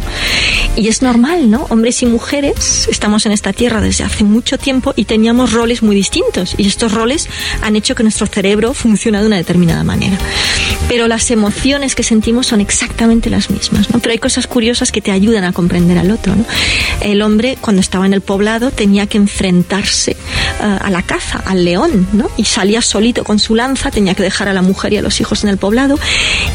Y 0.77 0.87
es 0.87 1.03
normal, 1.03 1.51
¿no? 1.51 1.67
Hombres 1.71 2.01
y 2.03 2.07
mujeres 2.07 2.87
estamos 2.89 3.27
en 3.27 3.33
esta 3.33 3.53
tierra 3.53 3.81
desde 3.81 4.05
hace 4.05 4.23
mucho 4.23 4.57
tiempo 4.57 4.93
y 4.95 5.07
teníamos 5.07 5.53
roles 5.53 5.83
muy 5.83 5.97
distintos 5.97 6.55
y 6.57 6.69
estos 6.69 6.93
roles 6.93 7.29
han 7.61 7.75
hecho 7.75 7.97
que 7.97 8.05
nuestro 8.05 8.29
cerebro 8.29 8.73
funcione 8.73 9.21
de 9.21 9.27
una 9.27 9.37
determinada 9.37 9.83
manera. 9.83 10.19
Pero 10.89 11.09
las 11.09 11.31
emociones 11.31 11.95
que 11.95 12.03
sentimos 12.03 12.47
son 12.47 12.61
exactamente 12.61 13.31
las 13.31 13.51
mismas, 13.51 13.91
¿no? 13.91 13.99
Pero 14.01 14.13
hay 14.13 14.19
cosas 14.19 14.47
curiosas 14.47 14.93
que 14.93 15.01
te 15.01 15.11
ayudan 15.11 15.45
a 15.45 15.53
comprender 15.53 15.99
al 15.99 16.11
otro, 16.11 16.37
¿no? 16.37 16.45
El 17.01 17.23
hombre 17.23 17.57
cuando 17.61 17.81
estaba 17.81 18.07
en 18.07 18.13
el 18.13 18.21
poblado 18.21 18.71
tenía 18.71 19.07
que 19.07 19.17
enfrentarse 19.19 20.17
uh, 20.61 20.85
a 20.85 20.91
la 20.91 21.03
caza, 21.03 21.43
al 21.47 21.65
león, 21.65 22.07
¿no? 22.13 22.31
Y 22.37 22.45
salía 22.45 22.83
solito 22.83 23.25
con 23.25 23.39
su 23.39 23.55
lanza, 23.55 23.91
tenía 23.91 24.15
que 24.15 24.23
dejar 24.23 24.49
a 24.49 24.53
la 24.53 24.63
mujer 24.63 24.93
y 24.93 24.99
a 24.99 25.03
los 25.03 25.21
hijos 25.21 25.43
en 25.45 25.51
el 25.51 25.59
poblado 25.59 25.99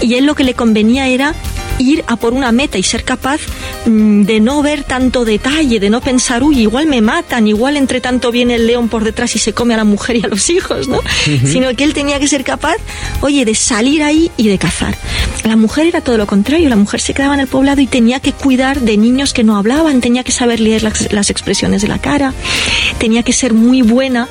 y 0.01 0.15
él 0.15 0.25
lo 0.25 0.35
que 0.35 0.43
le 0.43 0.53
convenía 0.53 1.07
era 1.07 1.33
ir 1.79 2.03
a 2.07 2.15
por 2.17 2.33
una 2.33 2.51
meta 2.51 2.77
y 2.77 2.83
ser 2.83 3.03
capaz 3.03 3.39
mmm, 3.85 4.23
de 4.23 4.39
no 4.39 4.61
ver 4.61 4.83
tanto 4.83 5.25
detalle, 5.25 5.79
de 5.79 5.89
no 5.89 6.01
pensar, 6.01 6.43
uy, 6.43 6.59
igual 6.59 6.87
me 6.87 7.01
matan, 7.01 7.47
igual 7.47 7.77
entre 7.77 8.01
tanto 8.01 8.31
viene 8.31 8.55
el 8.55 8.67
león 8.67 8.89
por 8.89 9.03
detrás 9.03 9.35
y 9.35 9.39
se 9.39 9.53
come 9.53 9.73
a 9.73 9.77
la 9.77 9.85
mujer 9.85 10.17
y 10.17 10.23
a 10.23 10.27
los 10.27 10.49
hijos, 10.49 10.87
¿no? 10.87 10.97
Uh 10.97 11.01
-huh. 11.01 11.51
Sino 11.51 11.73
que 11.75 11.83
él 11.83 11.93
tenía 11.93 12.19
que 12.19 12.27
ser 12.27 12.43
capaz, 12.43 12.77
oye, 13.21 13.45
de 13.45 13.55
salir 13.55 14.03
ahí 14.03 14.18
y 14.37 14.47
de 14.47 14.57
cazar. 14.57 14.97
La 15.43 15.55
mujer 15.55 15.87
era 15.87 16.01
todo 16.01 16.17
lo 16.17 16.27
contrario, 16.27 16.69
la 16.69 16.75
mujer 16.75 16.99
se 16.99 17.13
quedaba 17.13 17.33
en 17.33 17.39
el 17.39 17.47
poblado 17.47 17.81
y 17.81 17.87
tenía 17.87 18.19
que 18.19 18.33
cuidar 18.33 18.81
de 18.81 18.97
niños 18.97 19.33
que 19.33 19.43
no 19.43 19.57
hablaban, 19.57 20.01
tenía 20.01 20.23
que 20.23 20.31
saber 20.31 20.59
leer 20.59 20.83
las, 20.83 21.11
las 21.11 21.29
expresiones 21.29 21.81
de 21.81 21.87
la 21.87 21.99
cara, 21.99 22.33
tenía 22.99 23.23
que 23.23 23.33
ser 23.33 23.53
muy 23.53 23.81
buena 23.81 24.27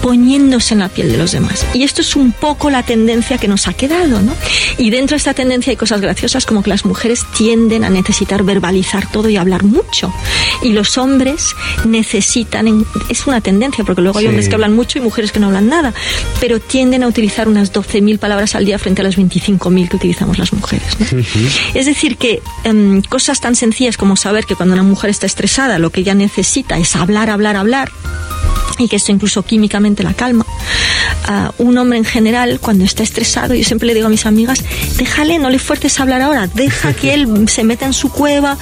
poniéndose 0.00 0.74
en 0.74 0.80
la 0.80 0.88
piel 0.88 1.10
de 1.10 1.18
los 1.18 1.32
demás. 1.32 1.66
Y 1.74 1.82
esto 1.82 2.00
es 2.00 2.14
un 2.16 2.32
poco 2.32 2.70
la 2.70 2.82
tendencia 2.82 3.38
que 3.38 3.48
nos 3.48 3.66
ha 3.66 3.72
quedado, 3.72 4.22
¿no? 4.22 4.34
Y 4.78 4.90
dentro 4.90 5.14
de 5.14 5.18
esta 5.18 5.34
tendencia 5.34 5.70
hay 5.70 5.76
cosas 5.76 6.00
graciosas 6.00 6.46
como 6.46 6.62
que 6.62 6.70
las 6.70 6.84
mujeres 6.84 7.24
tienden 7.36 7.84
a 7.84 7.90
necesitar 7.90 8.42
verbalizar 8.44 9.10
todo 9.10 9.28
y 9.28 9.36
hablar 9.36 9.64
mucho. 9.64 10.12
Y 10.62 10.72
los 10.72 10.98
hombres 10.98 11.54
necesitan, 11.84 12.84
es 13.08 13.26
una 13.26 13.40
tendencia, 13.40 13.84
porque 13.84 14.02
luego 14.02 14.18
hay 14.18 14.24
sí. 14.24 14.28
hombres 14.28 14.48
que 14.48 14.54
hablan 14.54 14.74
mucho 14.74 14.98
y 14.98 15.02
mujeres 15.02 15.32
que 15.32 15.40
no 15.40 15.48
hablan 15.48 15.68
nada, 15.68 15.92
pero 16.40 16.60
tienden 16.60 17.02
a 17.02 17.08
utilizar 17.08 17.48
unas 17.48 17.72
12.000 17.72 18.18
palabras 18.18 18.54
al 18.54 18.64
día 18.64 18.78
frente 18.78 19.02
a 19.02 19.04
las 19.04 19.16
25.000 19.32 19.88
que 19.88 19.96
utilizamos 19.96 20.38
las 20.38 20.52
mujeres. 20.52 20.98
¿no? 20.98 21.06
Uh 21.06 21.22
-huh. 21.22 21.70
Es 21.74 21.86
decir, 21.86 22.16
que 22.16 22.42
um, 22.64 23.02
cosas 23.02 23.40
tan 23.40 23.54
sencillas 23.54 23.96
como 23.96 24.16
saber 24.16 24.44
que 24.44 24.54
cuando 24.54 24.74
una 24.74 24.82
mujer 24.82 25.10
está 25.10 25.26
estresada 25.26 25.78
lo 25.78 25.90
que 25.90 26.00
ella 26.00 26.14
necesita 26.14 26.78
es 26.78 26.96
hablar, 26.96 27.30
hablar, 27.30 27.56
hablar, 27.56 27.90
y 28.78 28.88
que 28.88 28.96
esto 28.96 29.12
incluso 29.12 29.42
químicamente 29.42 30.02
la 30.02 30.14
calma. 30.14 30.46
Uh, 31.28 31.62
un 31.62 31.78
hombre 31.78 31.98
en 31.98 32.04
general, 32.04 32.58
cuando 32.60 32.84
está 32.84 33.02
estresado, 33.02 33.54
yo 33.54 33.64
siempre 33.64 33.86
le 33.86 33.94
digo 33.94 34.06
a 34.06 34.10
mis 34.10 34.26
amigas, 34.26 34.64
déjale, 34.96 35.38
no 35.38 35.50
le 35.50 35.58
fuerces 35.58 35.98
a 35.98 36.02
hablar 36.02 36.22
ahora, 36.22 36.48
deja 36.48 36.92
que 36.92 37.14
él 37.14 37.48
se 37.48 37.64
meta 37.64 37.86
en 37.86 37.92
su 37.92 38.10
cueva, 38.10 38.58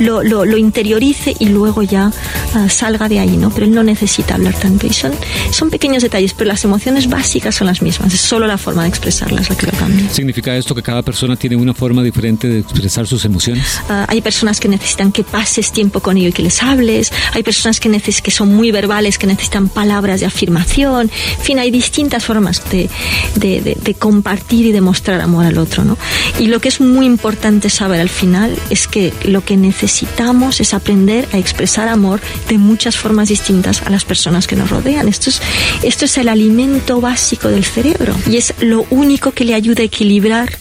lo, 0.00 0.22
lo, 0.22 0.44
lo 0.44 0.56
interiorice 0.56 1.34
y 1.38 1.46
luego 1.48 1.82
ya 1.82 2.12
uh, 2.54 2.68
salga 2.68 3.08
de 3.08 3.18
ahí, 3.18 3.36
¿no? 3.36 3.50
Pero 3.50 3.66
él 3.66 3.74
no 3.74 3.82
necesita 3.82 4.34
hablar 4.34 4.54
tanto. 4.54 4.86
Y 4.86 4.92
son, 4.92 5.12
son 5.50 5.70
pequeños 5.70 6.02
detalles, 6.02 6.32
pero 6.34 6.48
las 6.48 6.64
emociones 6.64 7.08
básicas 7.08 7.54
son 7.54 7.66
las 7.66 7.82
mismas, 7.82 8.12
es 8.14 8.20
solo 8.20 8.46
la 8.46 8.58
forma 8.58 8.82
de 8.82 8.88
expresarlas 8.88 9.48
la 9.50 9.56
que 9.56 9.66
lo 9.66 9.72
cambia. 9.72 10.08
¿Significa 10.10 10.56
esto 10.56 10.74
que 10.74 10.82
cada 10.82 11.02
persona 11.02 11.36
tiene 11.36 11.56
una 11.56 11.74
forma 11.74 12.02
diferente 12.02 12.48
de 12.48 12.60
expresar 12.60 13.06
sus 13.06 13.24
emociones? 13.24 13.80
Uh, 13.88 14.04
hay 14.08 14.20
personas 14.20 14.60
que 14.60 14.68
necesitan 14.68 15.12
que 15.12 15.24
pases 15.24 15.72
tiempo 15.72 16.00
con 16.00 16.16
ellos 16.16 16.30
y 16.30 16.32
que 16.32 16.42
les 16.42 16.62
hables, 16.62 17.12
hay 17.32 17.42
personas 17.42 17.80
que, 17.80 17.88
neces 17.88 18.22
que 18.22 18.30
son 18.30 18.54
muy 18.54 18.70
verbales, 18.70 19.18
que 19.18 19.26
necesitan 19.26 19.45
palabras 19.68 20.20
de 20.20 20.26
afirmación, 20.26 21.10
en 21.38 21.44
fin, 21.44 21.58
hay 21.58 21.70
distintas 21.70 22.24
formas 22.24 22.62
de, 22.70 22.88
de, 23.36 23.60
de, 23.60 23.76
de, 23.80 23.94
compartir 23.94 24.66
y 24.66 24.72
de 24.72 24.80
mostrar 24.80 25.20
amor 25.20 25.46
al 25.46 25.58
otro, 25.58 25.84
¿no? 25.84 25.96
Y 26.38 26.46
lo 26.46 26.60
que 26.60 26.68
es 26.68 26.80
muy 26.80 27.06
importante 27.06 27.70
saber 27.70 28.00
al 28.00 28.08
final 28.08 28.56
es 28.70 28.86
que 28.86 29.12
lo 29.24 29.44
que 29.44 29.56
necesitamos 29.56 30.60
es 30.60 30.74
aprender 30.74 31.28
a 31.32 31.38
expresar 31.38 31.88
amor 31.88 32.20
de 32.48 32.58
muchas 32.58 32.96
formas 32.96 33.28
distintas 33.28 33.82
a 33.82 33.90
las 33.90 34.04
personas 34.04 34.46
que 34.46 34.56
nos 34.56 34.70
rodean. 34.70 35.08
Esto 35.08 35.30
es, 35.30 35.40
esto 35.82 36.04
es 36.04 36.18
el 36.18 36.28
alimento 36.28 37.00
básico 37.00 37.48
del 37.48 37.64
cerebro 37.64 38.14
y 38.28 38.36
es 38.36 38.54
lo 38.60 38.86
único 38.90 39.32
que 39.32 39.44
le 39.44 39.54
ayuda 39.54 39.82
a 39.82 39.86
equilibrar 39.86 40.58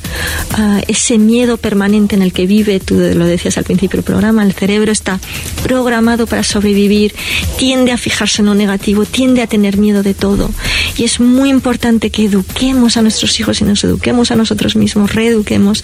uh, 0.58 0.82
ese 0.88 1.18
miedo 1.18 1.58
permanente 1.58 2.16
en 2.16 2.22
el 2.22 2.34
que 2.34 2.46
vive, 2.46 2.80
tú 2.80 2.96
lo 2.96 3.26
decías 3.26 3.58
al 3.58 3.64
principio 3.64 3.98
del 3.98 4.04
programa, 4.04 4.44
el 4.44 4.54
cerebro 4.54 4.92
está 4.92 5.20
programado 5.64 6.28
para 6.28 6.44
sobrevivir, 6.44 7.14
tiende 7.58 7.92
a 7.92 7.98
fijarse 7.98 8.42
en 8.42 8.48
lo 8.48 8.56
negativo, 8.56 8.75
tiende 8.78 9.42
a 9.42 9.48
tener 9.48 9.78
miedo 9.78 10.04
de 10.04 10.14
todo 10.14 10.50
y 10.98 11.04
es 11.04 11.20
muy 11.20 11.50
importante 11.50 12.10
que 12.10 12.26
eduquemos 12.26 12.98
a 12.98 13.02
nuestros 13.02 13.40
hijos 13.40 13.62
y 13.62 13.66
nos 13.66 13.84
eduquemos 13.84 14.32
a 14.32 14.36
nosotros 14.36 14.76
mismos, 14.76 15.14
reeduquemos 15.14 15.84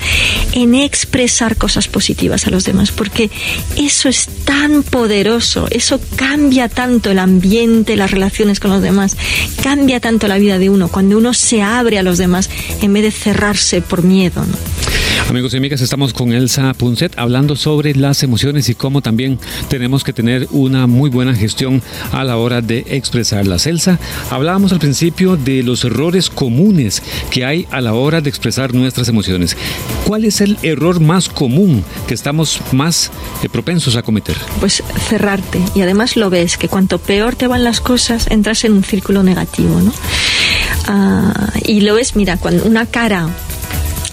en 0.54 0.76
expresar 0.76 1.58
cosas 1.58 1.88
positivas 1.88 2.48
a 2.48 2.50
los 2.50 2.64
demás, 2.64 2.92
porque 2.92 3.30
eso 3.78 4.10
es 4.10 4.28
tan 4.46 4.84
poderoso, 4.84 5.68
eso 5.70 6.00
cambia 6.16 6.70
tanto 6.70 7.12
el 7.12 7.20
ambiente, 7.20 7.96
las 7.96 8.12
relaciones 8.12 8.60
con 8.60 8.72
los 8.72 8.82
demás, 8.82 9.18
cambia 9.64 10.00
tanto 10.00 10.28
la 10.28 10.38
vida 10.38 10.60
de 10.60 10.70
uno 10.70 10.88
cuando 10.88 11.18
uno 11.18 11.34
se 11.34 11.62
abre 11.62 12.00
a 12.00 12.04
los 12.04 12.18
demás 12.18 12.50
en 12.82 12.94
vez 12.94 13.04
de 13.04 13.12
cerrarse 13.12 13.82
por 13.82 14.04
miedo. 14.04 14.46
¿no? 14.46 14.56
Amigos 15.30 15.54
y 15.54 15.58
amigas, 15.58 15.80
estamos 15.80 16.14
con 16.14 16.34
Elsa 16.34 16.74
Punset 16.74 17.18
hablando 17.18 17.56
sobre 17.56 17.96
las 17.96 18.22
emociones 18.22 18.68
y 18.68 18.76
cómo 18.76 19.02
también 19.02 19.40
tenemos 19.70 20.04
que 20.04 20.12
tener 20.12 20.46
una 20.52 20.88
muy 20.88 21.10
buena 21.10 21.34
gestión 21.34 21.82
a 22.12 22.26
la 22.26 22.36
hora 22.36 22.62
de 22.62 22.81
expresarlas. 22.88 23.68
Elsa, 23.68 24.00
hablábamos 24.30 24.72
al 24.72 24.80
principio 24.80 25.38
de 25.38 25.64
los 25.64 25.84
errores 25.84 26.30
comunes 26.30 27.02
que 27.30 27.46
hay 27.46 27.68
a 27.72 27.82
la 27.82 27.94
hora 27.94 28.22
de 28.22 28.30
expresar 28.30 28.74
nuestras 28.74 29.08
emociones. 29.08 29.58
¿Cuál 30.06 30.26
es 30.26 30.42
el 30.42 30.58
error 30.64 31.00
más 31.00 31.30
común 31.30 31.84
que 32.08 32.14
estamos 32.14 32.62
más 32.72 33.12
eh, 33.44 33.50
propensos 33.50 33.96
a 33.96 34.04
cometer? 34.04 34.36
Pues 34.60 34.84
cerrarte. 35.10 35.60
Y 35.76 35.82
además 35.82 36.16
lo 36.16 36.30
ves, 36.30 36.58
que 36.58 36.68
cuanto 36.68 36.98
peor 36.98 37.36
te 37.36 37.48
van 37.48 37.64
las 37.64 37.82
cosas, 37.82 38.28
entras 38.30 38.64
en 38.64 38.74
un 38.74 38.84
círculo 38.84 39.24
negativo, 39.24 39.80
¿no? 39.82 39.94
Uh, 40.88 41.32
y 41.66 41.82
lo 41.82 41.96
ves, 41.96 42.16
mira, 42.16 42.38
cuando 42.38 42.66
una 42.66 42.86
cara 42.86 43.30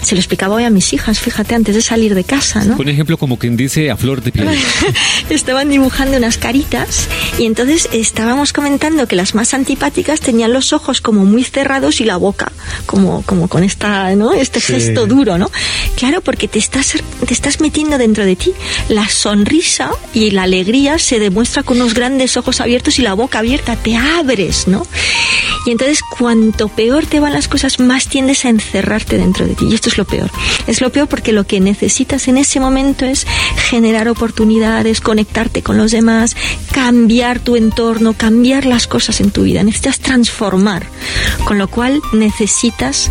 se 0.08 0.14
lo 0.14 0.20
explicaba 0.20 0.54
hoy 0.54 0.64
a 0.64 0.70
mis 0.70 0.94
hijas, 0.94 1.20
fíjate, 1.20 1.54
antes 1.54 1.74
de 1.74 1.82
salir 1.82 2.14
de 2.14 2.24
casa, 2.24 2.64
¿no? 2.64 2.76
Un 2.78 2.88
ejemplo 2.88 3.18
como 3.18 3.38
quien 3.38 3.58
dice 3.58 3.90
a 3.90 3.96
flor 3.98 4.22
de 4.22 4.32
piel. 4.32 4.48
Estaban 5.28 5.68
dibujando 5.68 6.16
unas 6.16 6.38
caritas 6.38 7.08
y 7.38 7.44
entonces 7.44 7.90
estábamos 7.92 8.54
comentando 8.54 9.06
que 9.06 9.16
las 9.16 9.34
más 9.34 9.52
antipáticas 9.52 10.20
tenían 10.20 10.54
los 10.54 10.72
ojos 10.72 11.02
como 11.02 11.26
muy 11.26 11.44
cerrados 11.44 12.00
y 12.00 12.06
la 12.06 12.16
boca 12.16 12.52
como, 12.86 13.20
como 13.22 13.48
con 13.48 13.64
esta, 13.64 14.14
¿no? 14.14 14.32
este 14.32 14.60
sí. 14.60 14.72
gesto 14.72 15.06
duro, 15.06 15.36
¿no? 15.36 15.50
Claro, 15.96 16.22
porque 16.22 16.48
te 16.48 16.58
estás, 16.58 16.94
te 17.26 17.34
estás 17.34 17.60
metiendo 17.60 17.98
dentro 17.98 18.24
de 18.24 18.34
ti. 18.34 18.54
La 18.88 19.10
sonrisa 19.10 19.90
y 20.14 20.30
la 20.30 20.44
alegría 20.44 20.98
se 20.98 21.18
demuestra 21.18 21.64
con 21.64 21.82
unos 21.82 21.92
grandes 21.92 22.38
ojos 22.38 22.62
abiertos 22.62 22.98
y 22.98 23.02
la 23.02 23.12
boca 23.12 23.40
abierta, 23.40 23.76
te 23.76 23.94
abres, 23.94 24.68
¿no? 24.68 24.86
Y 25.66 25.72
entonces 25.72 26.00
cuanto 26.00 26.68
peor 26.68 27.04
te 27.04 27.20
van 27.20 27.34
las 27.34 27.46
cosas, 27.46 27.78
más 27.78 28.08
tiendes 28.08 28.46
a 28.46 28.48
encerrarte 28.48 29.18
dentro 29.18 29.46
de 29.46 29.54
ti. 29.54 29.66
Y 29.70 29.74
esto 29.74 29.90
es 29.90 29.97
lo 29.98 30.04
peor. 30.04 30.30
Es 30.66 30.80
lo 30.80 30.90
peor 30.90 31.08
porque 31.08 31.32
lo 31.32 31.44
que 31.44 31.60
necesitas 31.60 32.28
en 32.28 32.38
ese 32.38 32.60
momento 32.60 33.04
es 33.04 33.26
generar 33.68 34.08
oportunidades, 34.08 35.00
conectarte 35.00 35.62
con 35.62 35.76
los 35.76 35.90
demás, 35.90 36.36
cambiar 36.72 37.40
tu 37.40 37.56
entorno, 37.56 38.14
cambiar 38.14 38.64
las 38.64 38.86
cosas 38.86 39.20
en 39.20 39.30
tu 39.30 39.42
vida. 39.42 39.62
Necesitas 39.62 40.00
transformar. 40.00 40.86
Con 41.44 41.58
lo 41.58 41.68
cual 41.68 42.00
necesitas 42.12 43.10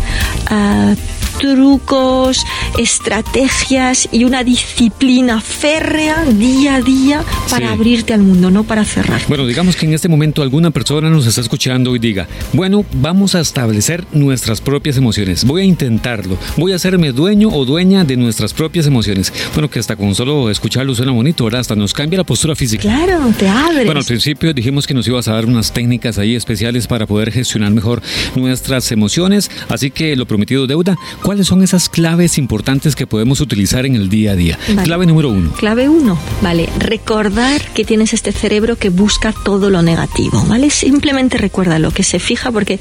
uh, 0.50 0.94
trucos, 1.38 2.44
estrategias 2.78 4.08
y 4.12 4.24
una 4.24 4.44
disciplina 4.44 5.40
férrea 5.40 6.24
día 6.24 6.76
a 6.76 6.80
día 6.82 7.24
para 7.50 7.68
Sí. 7.68 7.72
abrirte 7.72 8.12
al 8.14 8.20
mundo, 8.22 8.50
no 8.50 8.64
para 8.64 8.84
cerrar. 8.84 9.20
Bueno, 9.28 9.46
digamos 9.46 9.76
que 9.76 9.86
en 9.86 9.94
este 9.94 10.08
momento 10.08 10.42
alguna 10.42 10.70
persona 10.70 11.10
nos 11.10 11.26
está 11.26 11.40
escuchando 11.40 11.94
y 11.96 11.98
diga, 11.98 12.26
bueno, 12.52 12.84
vamos 12.92 13.34
a 13.34 13.40
establecer 13.40 14.04
nuestras 14.12 14.60
propias 14.60 14.96
emociones, 14.96 15.44
voy 15.44 15.62
a 15.62 15.64
intentarlo, 15.64 16.36
voy 16.56 16.72
a 16.72 16.76
hacerme 16.76 17.12
dueño 17.12 17.48
o 17.48 17.64
dueña 17.64 18.04
de 18.04 18.16
nuestras 18.16 18.52
propias 18.52 18.86
emociones. 18.86 19.32
Bueno, 19.54 19.70
que 19.70 19.78
hasta 19.78 19.96
con 19.96 20.14
solo 20.14 20.50
escucharlo 20.50 20.94
suena 20.94 21.12
bonito, 21.12 21.44
¿verdad? 21.44 21.60
Hasta 21.60 21.74
nos 21.76 21.92
cambia 21.92 22.18
la 22.18 22.24
postura 22.24 22.54
física. 22.54 22.82
Claro, 22.82 23.32
te 23.38 23.48
abres. 23.48 23.84
Bueno, 23.84 24.00
al 24.00 24.06
principio 24.06 24.52
dijimos 24.52 24.86
que 24.86 24.94
nos 24.94 25.06
ibas 25.06 25.28
a 25.28 25.32
dar 25.32 25.46
unas 25.46 25.72
técnicas 25.72 26.18
ahí 26.18 26.34
especiales 26.34 26.86
para 26.86 27.06
poder 27.06 27.32
gestionar 27.32 27.70
mejor 27.72 28.02
nuestras 28.36 28.90
emociones, 28.92 29.50
así 29.68 29.90
que 29.90 30.16
lo 30.16 30.26
prometido 30.26 30.62
es 30.64 30.68
deuda. 30.68 30.96
¿Cuáles 31.28 31.46
son 31.46 31.62
esas 31.62 31.90
claves 31.90 32.38
importantes 32.38 32.96
que 32.96 33.06
podemos 33.06 33.42
utilizar 33.42 33.84
en 33.84 33.96
el 33.96 34.08
día 34.08 34.32
a 34.32 34.34
día? 34.34 34.58
Vale. 34.68 34.84
Clave 34.84 35.04
número 35.04 35.28
uno. 35.28 35.52
Clave 35.52 35.86
uno, 35.86 36.18
¿vale? 36.40 36.70
Recordar 36.78 37.60
que 37.74 37.84
tienes 37.84 38.14
este 38.14 38.32
cerebro 38.32 38.76
que 38.76 38.88
busca 38.88 39.34
todo 39.44 39.68
lo 39.68 39.82
negativo, 39.82 40.42
¿vale? 40.48 40.70
Simplemente 40.70 41.36
recuerda 41.36 41.78
lo 41.78 41.90
que 41.90 42.02
se 42.02 42.18
fija 42.18 42.50
porque 42.50 42.80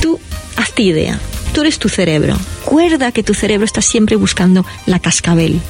tú, 0.00 0.20
hazte 0.56 0.84
idea, 0.84 1.18
tú 1.52 1.62
eres 1.62 1.78
tu 1.78 1.88
cerebro. 1.88 2.36
Recuerda 2.64 3.12
que 3.12 3.22
tu 3.22 3.32
cerebro 3.32 3.64
está 3.64 3.80
siempre 3.80 4.16
buscando 4.16 4.66
la 4.86 4.98
cascabel 4.98 5.60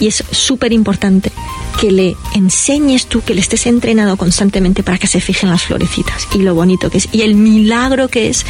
y 0.00 0.06
es 0.06 0.22
súper 0.30 0.72
importante 0.72 1.32
que 1.80 1.90
le 1.90 2.16
enseñes 2.34 3.06
tú, 3.06 3.20
que 3.20 3.34
le 3.34 3.40
estés 3.40 3.66
entrenado 3.66 4.16
constantemente 4.16 4.82
para 4.82 4.96
que 4.96 5.06
se 5.06 5.20
fijen 5.20 5.50
las 5.50 5.64
florecitas 5.64 6.26
y 6.34 6.38
lo 6.38 6.54
bonito 6.54 6.88
que 6.88 6.98
es 6.98 7.08
y 7.12 7.22
el 7.22 7.34
milagro 7.34 8.08
que 8.08 8.28
es 8.28 8.46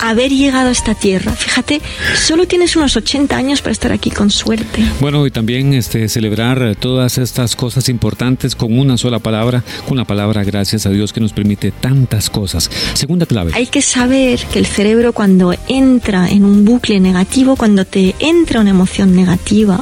haber 0.00 0.32
llegado 0.32 0.68
a 0.68 0.72
esta 0.72 0.94
tierra. 0.94 1.32
Fíjate, 1.32 1.80
solo 2.16 2.46
tienes 2.46 2.74
unos 2.74 2.96
80 2.96 3.36
años 3.36 3.60
para 3.60 3.72
estar 3.72 3.92
aquí 3.92 4.10
con 4.10 4.30
suerte. 4.30 4.82
Bueno, 5.00 5.26
y 5.26 5.30
también 5.30 5.74
este, 5.74 6.08
celebrar 6.08 6.76
todas 6.76 7.18
estas 7.18 7.54
cosas 7.54 7.88
importantes 7.88 8.56
con 8.56 8.78
una 8.78 8.96
sola 8.96 9.18
palabra, 9.18 9.62
con 9.86 9.96
la 9.96 10.04
palabra 10.04 10.42
gracias 10.42 10.86
a 10.86 10.90
Dios 10.90 11.12
que 11.12 11.20
nos 11.20 11.32
permite 11.32 11.70
tantas 11.70 12.30
cosas. 12.30 12.70
Segunda 12.94 13.26
clave. 13.26 13.52
Hay 13.54 13.66
que 13.66 13.82
saber 13.82 14.40
que 14.52 14.58
el 14.58 14.66
cerebro 14.66 15.12
cuando 15.12 15.54
entra 15.68 16.05
en 16.08 16.44
un 16.44 16.64
bucle 16.64 17.00
negativo, 17.00 17.56
cuando 17.56 17.84
te 17.84 18.14
entra 18.20 18.60
una 18.60 18.70
emoción 18.70 19.16
negativa, 19.16 19.80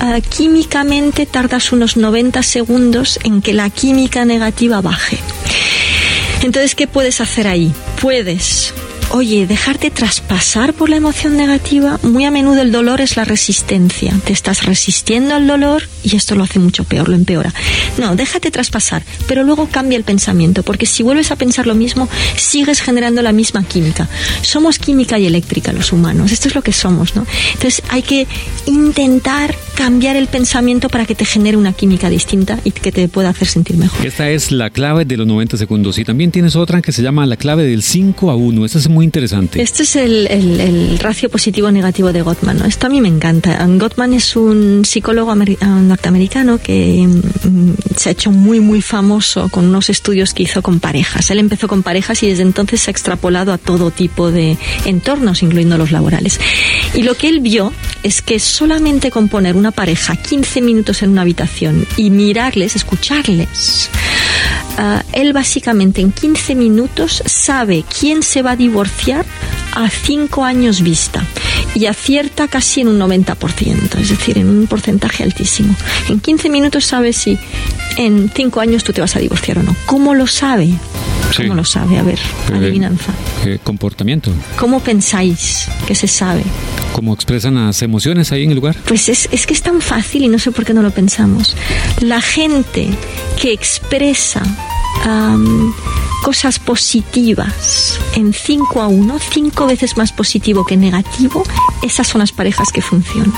ah, 0.00 0.20
químicamente 0.20 1.24
tardas 1.24 1.72
unos 1.72 1.96
90 1.96 2.42
segundos 2.42 3.18
en 3.24 3.40
que 3.40 3.54
la 3.54 3.70
química 3.70 4.24
negativa 4.24 4.82
baje. 4.82 5.18
Entonces, 6.42 6.74
¿qué 6.74 6.86
puedes 6.86 7.20
hacer 7.20 7.46
ahí? 7.46 7.72
Puedes, 8.00 8.74
oye, 9.12 9.46
dejarte 9.46 9.90
traspasar 9.90 10.72
por 10.74 10.88
la 10.88 10.96
emoción 10.96 11.36
negativa. 11.36 11.98
Muy 12.02 12.24
a 12.24 12.30
menudo 12.30 12.62
el 12.62 12.72
dolor 12.72 13.00
es 13.00 13.16
la 13.16 13.24
resistencia. 13.24 14.12
Te 14.24 14.32
estás 14.32 14.64
resistiendo 14.64 15.34
al 15.34 15.46
dolor 15.46 15.82
y 16.02 16.16
esto 16.16 16.34
lo 16.34 16.44
hace 16.44 16.58
mucho 16.58 16.84
peor, 16.84 17.08
lo 17.08 17.14
empeora. 17.14 17.52
No, 17.98 18.16
déjate 18.16 18.50
traspasar, 18.50 19.04
pero 19.28 19.44
luego 19.44 19.68
cambia 19.70 19.96
el 19.96 20.04
pensamiento, 20.04 20.62
porque 20.62 20.86
si 20.86 21.02
vuelves 21.02 21.30
a 21.30 21.36
pensar 21.36 21.66
lo 21.66 21.74
mismo, 21.74 22.08
sigues 22.36 22.80
generando 22.80 23.22
la 23.22 23.32
misma 23.32 23.62
química. 23.64 24.08
Somos 24.42 24.78
química 24.78 25.18
y 25.18 25.26
eléctrica 25.26 25.72
los 25.72 25.92
humanos, 25.92 26.32
esto 26.32 26.48
es 26.48 26.54
lo 26.54 26.62
que 26.62 26.72
somos, 26.72 27.14
¿no? 27.14 27.26
Entonces 27.54 27.82
hay 27.90 28.02
que 28.02 28.26
intentar 28.66 29.54
cambiar 29.74 30.16
el 30.16 30.26
pensamiento 30.26 30.88
para 30.88 31.06
que 31.06 31.14
te 31.14 31.24
genere 31.24 31.56
una 31.56 31.72
química 31.72 32.08
distinta 32.10 32.58
y 32.64 32.70
que 32.70 32.92
te 32.92 33.08
pueda 33.08 33.30
hacer 33.30 33.48
sentir 33.48 33.76
mejor. 33.76 34.06
Esta 34.06 34.30
es 34.30 34.52
la 34.52 34.70
clave 34.70 35.04
de 35.04 35.16
los 35.16 35.26
90 35.26 35.56
segundos. 35.56 35.98
Y 35.98 36.04
también 36.04 36.30
tienes 36.30 36.56
otra 36.56 36.82
que 36.82 36.92
se 36.92 37.02
llama 37.02 37.26
la 37.26 37.36
clave 37.36 37.64
del 37.64 37.82
5 37.82 38.30
a 38.30 38.36
1. 38.36 38.64
Esta 38.64 38.78
es 38.78 38.88
muy 38.88 39.01
interesante. 39.04 39.60
Este 39.62 39.82
es 39.84 39.96
el, 39.96 40.26
el- 40.28 40.98
ratio 40.98 41.28
positivo-negativo 41.30 42.12
de 42.12 42.22
Gottman. 42.22 42.64
Esto 42.66 42.86
a 42.86 42.90
mí 42.90 43.00
me 43.00 43.08
encanta. 43.08 43.64
Gottman 43.66 44.12
es 44.14 44.36
un 44.36 44.84
psicólogo 44.84 45.32
ah, 45.32 45.66
norteamericano 45.66 46.58
que 46.58 47.06
mm, 47.06 47.70
se 47.96 48.08
ha 48.08 48.12
hecho 48.12 48.30
muy, 48.30 48.60
muy 48.60 48.82
famoso 48.82 49.48
con 49.48 49.66
unos 49.66 49.88
estudios 49.90 50.32
que 50.34 50.44
hizo 50.44 50.62
con 50.62 50.80
parejas. 50.80 51.30
Él 51.30 51.38
empezó 51.38 51.66
con 51.68 51.82
parejas 51.82 52.22
y 52.22 52.28
desde 52.28 52.42
entonces 52.42 52.80
se 52.82 52.90
ha 52.90 52.92
extrapolado 52.92 53.52
a 53.52 53.58
todo 53.58 53.90
tipo 53.90 54.30
de 54.30 54.56
entornos, 54.84 55.42
incluyendo 55.42 55.76
los 55.78 55.90
laborales. 55.92 56.38
Y 56.94 57.02
lo 57.02 57.14
que 57.14 57.28
él 57.28 57.40
vio 57.40 57.72
es 58.02 58.22
que 58.22 58.38
solamente 58.38 59.10
con 59.10 59.28
poner 59.28 59.56
una 59.56 59.70
pareja 59.72 60.14
15 60.16 60.60
minutos 60.60 61.02
en 61.02 61.10
una 61.10 61.22
habitación 61.22 61.86
y 61.96 62.10
mirarles, 62.10 62.76
escucharles, 62.76 63.88
Ah, 64.78 65.04
él 65.12 65.32
básicamente 65.32 66.00
en 66.00 66.12
15 66.12 66.54
minutos 66.54 67.22
sabe 67.26 67.84
quién 67.98 68.22
se 68.22 68.42
va 68.42 68.52
a 68.52 68.56
divorciar 68.56 69.26
a 69.74 69.88
5 69.88 70.44
años 70.44 70.82
vista 70.82 71.24
y 71.74 71.86
acierta 71.86 72.48
casi 72.48 72.82
en 72.82 72.88
un 72.88 72.98
90%, 72.98 73.98
es 73.98 74.08
decir, 74.10 74.38
en 74.38 74.48
un 74.48 74.66
porcentaje 74.66 75.22
altísimo. 75.22 75.74
En 76.08 76.20
15 76.20 76.48
minutos 76.50 76.84
sabe 76.84 77.12
si 77.12 77.38
en 77.96 78.30
5 78.34 78.60
años 78.60 78.84
tú 78.84 78.92
te 78.92 79.00
vas 79.00 79.16
a 79.16 79.20
divorciar 79.20 79.58
o 79.58 79.62
no. 79.62 79.74
¿Cómo 79.86 80.14
lo 80.14 80.26
sabe? 80.26 80.74
Sí. 81.34 81.42
¿Cómo 81.44 81.54
lo 81.54 81.64
sabe? 81.64 81.98
A 81.98 82.02
ver, 82.02 82.18
Eh, 82.50 82.54
adivinanza. 82.54 83.12
eh, 83.44 83.58
comportamiento. 83.62 84.30
¿Cómo 84.58 84.80
pensáis 84.80 85.66
que 85.86 85.94
se 85.94 86.06
sabe? 86.08 86.44
¿Cómo 86.92 87.14
expresan 87.14 87.54
las 87.54 87.80
emociones 87.82 88.32
ahí 88.32 88.44
en 88.44 88.50
el 88.50 88.56
lugar? 88.56 88.76
Pues 88.86 89.08
es, 89.08 89.28
es 89.32 89.46
que 89.46 89.54
es 89.54 89.62
tan 89.62 89.80
fácil 89.80 90.24
y 90.24 90.28
no 90.28 90.38
sé 90.38 90.50
por 90.52 90.64
qué 90.64 90.74
no 90.74 90.82
lo 90.82 90.90
pensamos. 90.90 91.56
La 92.00 92.20
gente 92.20 92.88
que 93.40 93.52
expresa 93.52 94.42
cosas 96.22 96.58
positivas 96.60 97.98
en 98.14 98.32
5 98.32 98.80
a 98.82 98.86
1, 98.86 99.18
5 99.32 99.66
veces 99.66 99.96
más 99.96 100.12
positivo 100.12 100.64
que 100.64 100.76
negativo, 100.76 101.42
esas 101.82 102.06
son 102.06 102.20
las 102.20 102.30
parejas 102.30 102.70
que 102.72 102.80
funcionan. 102.82 103.32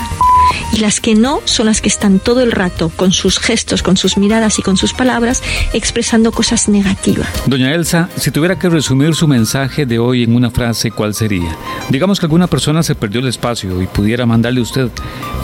Y 0.71 0.79
las 0.79 0.99
que 0.99 1.15
no 1.15 1.41
son 1.45 1.67
las 1.67 1.81
que 1.81 1.89
están 1.89 2.19
todo 2.19 2.41
el 2.41 2.51
rato 2.51 2.91
con 2.95 3.11
sus 3.11 3.39
gestos, 3.39 3.81
con 3.83 3.97
sus 3.97 4.17
miradas 4.17 4.59
y 4.59 4.61
con 4.61 4.77
sus 4.77 4.93
palabras 4.93 5.41
expresando 5.73 6.31
cosas 6.31 6.67
negativas. 6.67 7.27
Doña 7.45 7.73
Elsa, 7.73 8.09
si 8.17 8.31
tuviera 8.31 8.57
que 8.57 8.69
resumir 8.69 9.15
su 9.15 9.27
mensaje 9.27 9.85
de 9.85 9.99
hoy 9.99 10.23
en 10.23 10.35
una 10.35 10.51
frase, 10.51 10.91
¿cuál 10.91 11.13
sería? 11.13 11.55
Digamos 11.89 12.19
que 12.19 12.25
alguna 12.25 12.47
persona 12.47 12.83
se 12.83 12.95
perdió 12.95 13.21
el 13.21 13.27
espacio 13.27 13.81
y 13.81 13.87
pudiera 13.87 14.25
mandarle 14.25 14.59
a 14.59 14.63
usted 14.63 14.89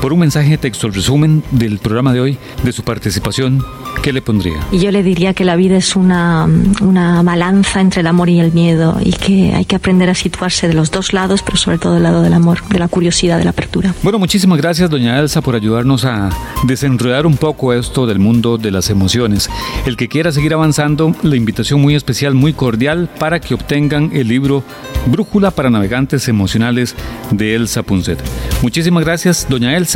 por 0.02 0.14
un 0.14 0.20
mensaje 0.20 0.50
de 0.50 0.58
texto 0.58 0.88
el 0.88 0.94
resumen 0.94 1.44
del 1.52 1.78
programa 1.78 2.12
de 2.12 2.20
hoy, 2.20 2.38
de 2.64 2.72
su 2.72 2.84
participación, 2.84 3.64
¿qué 4.02 4.12
le 4.12 4.22
pondría? 4.22 4.60
Y 4.72 4.80
yo 4.80 4.92
le 4.92 5.04
diría 5.04 5.36
que 5.36 5.46
la 5.46 5.56
vida 5.56 5.78
es 5.78 5.96
una, 5.96 6.50
una 6.82 7.22
balanza 7.22 7.82
entre 7.82 8.02
el 8.02 8.08
amor 8.08 8.28
y 8.30 8.40
el 8.40 8.52
miedo 8.52 8.98
y 9.04 9.14
que 9.14 9.54
hay 9.54 9.66
que 9.66 9.76
aprender 9.76 10.10
a 10.10 10.16
situarse 10.16 10.68
de 10.68 10.74
los 10.74 10.90
dos 10.90 11.14
lados, 11.14 11.44
pero 11.44 11.58
sobre 11.58 11.78
todo 11.78 11.94
del 11.94 12.04
lado 12.04 12.24
del 12.24 12.34
amor, 12.34 12.68
de 12.68 12.80
la 12.80 12.88
curiosidad, 12.88 13.38
de 13.38 13.44
la 13.44 13.52
apertura. 13.52 13.94
Bueno, 14.02 14.18
muchísimas 14.18 14.58
gracias, 14.58 14.90
doña 14.90 15.20
Elsa, 15.20 15.42
por 15.42 15.56
ayudarnos 15.56 16.04
a 16.04 16.30
desenredar 16.64 17.28
un 17.28 17.38
poco 17.38 17.72
esto 17.72 18.08
del 18.08 18.18
mundo 18.18 18.58
de 18.58 18.72
las 18.72 18.90
emociones. 18.90 19.50
El 19.86 19.98
que 19.98 20.08
quiera 20.08 20.32
seguir 20.32 20.54
avanzando, 20.54 21.16
la 21.22 21.36
invitación 21.36 21.80
muy 21.80 21.94
especial, 21.94 22.34
muy 22.34 22.54
cordial, 22.54 23.08
para 23.20 23.40
que 23.40 23.54
obtengan 23.54 24.10
el 24.14 24.28
libro 24.30 24.64
Brújula 25.06 25.52
para 25.52 25.70
Navegantes 25.70 26.28
Emocionales 26.28 26.96
de 27.30 27.54
Elsa 27.56 27.84
Punset. 27.84 28.20
Muchísimas 28.64 29.04
gracias, 29.04 29.48
doña 29.48 29.78
Elsa, 29.78 29.91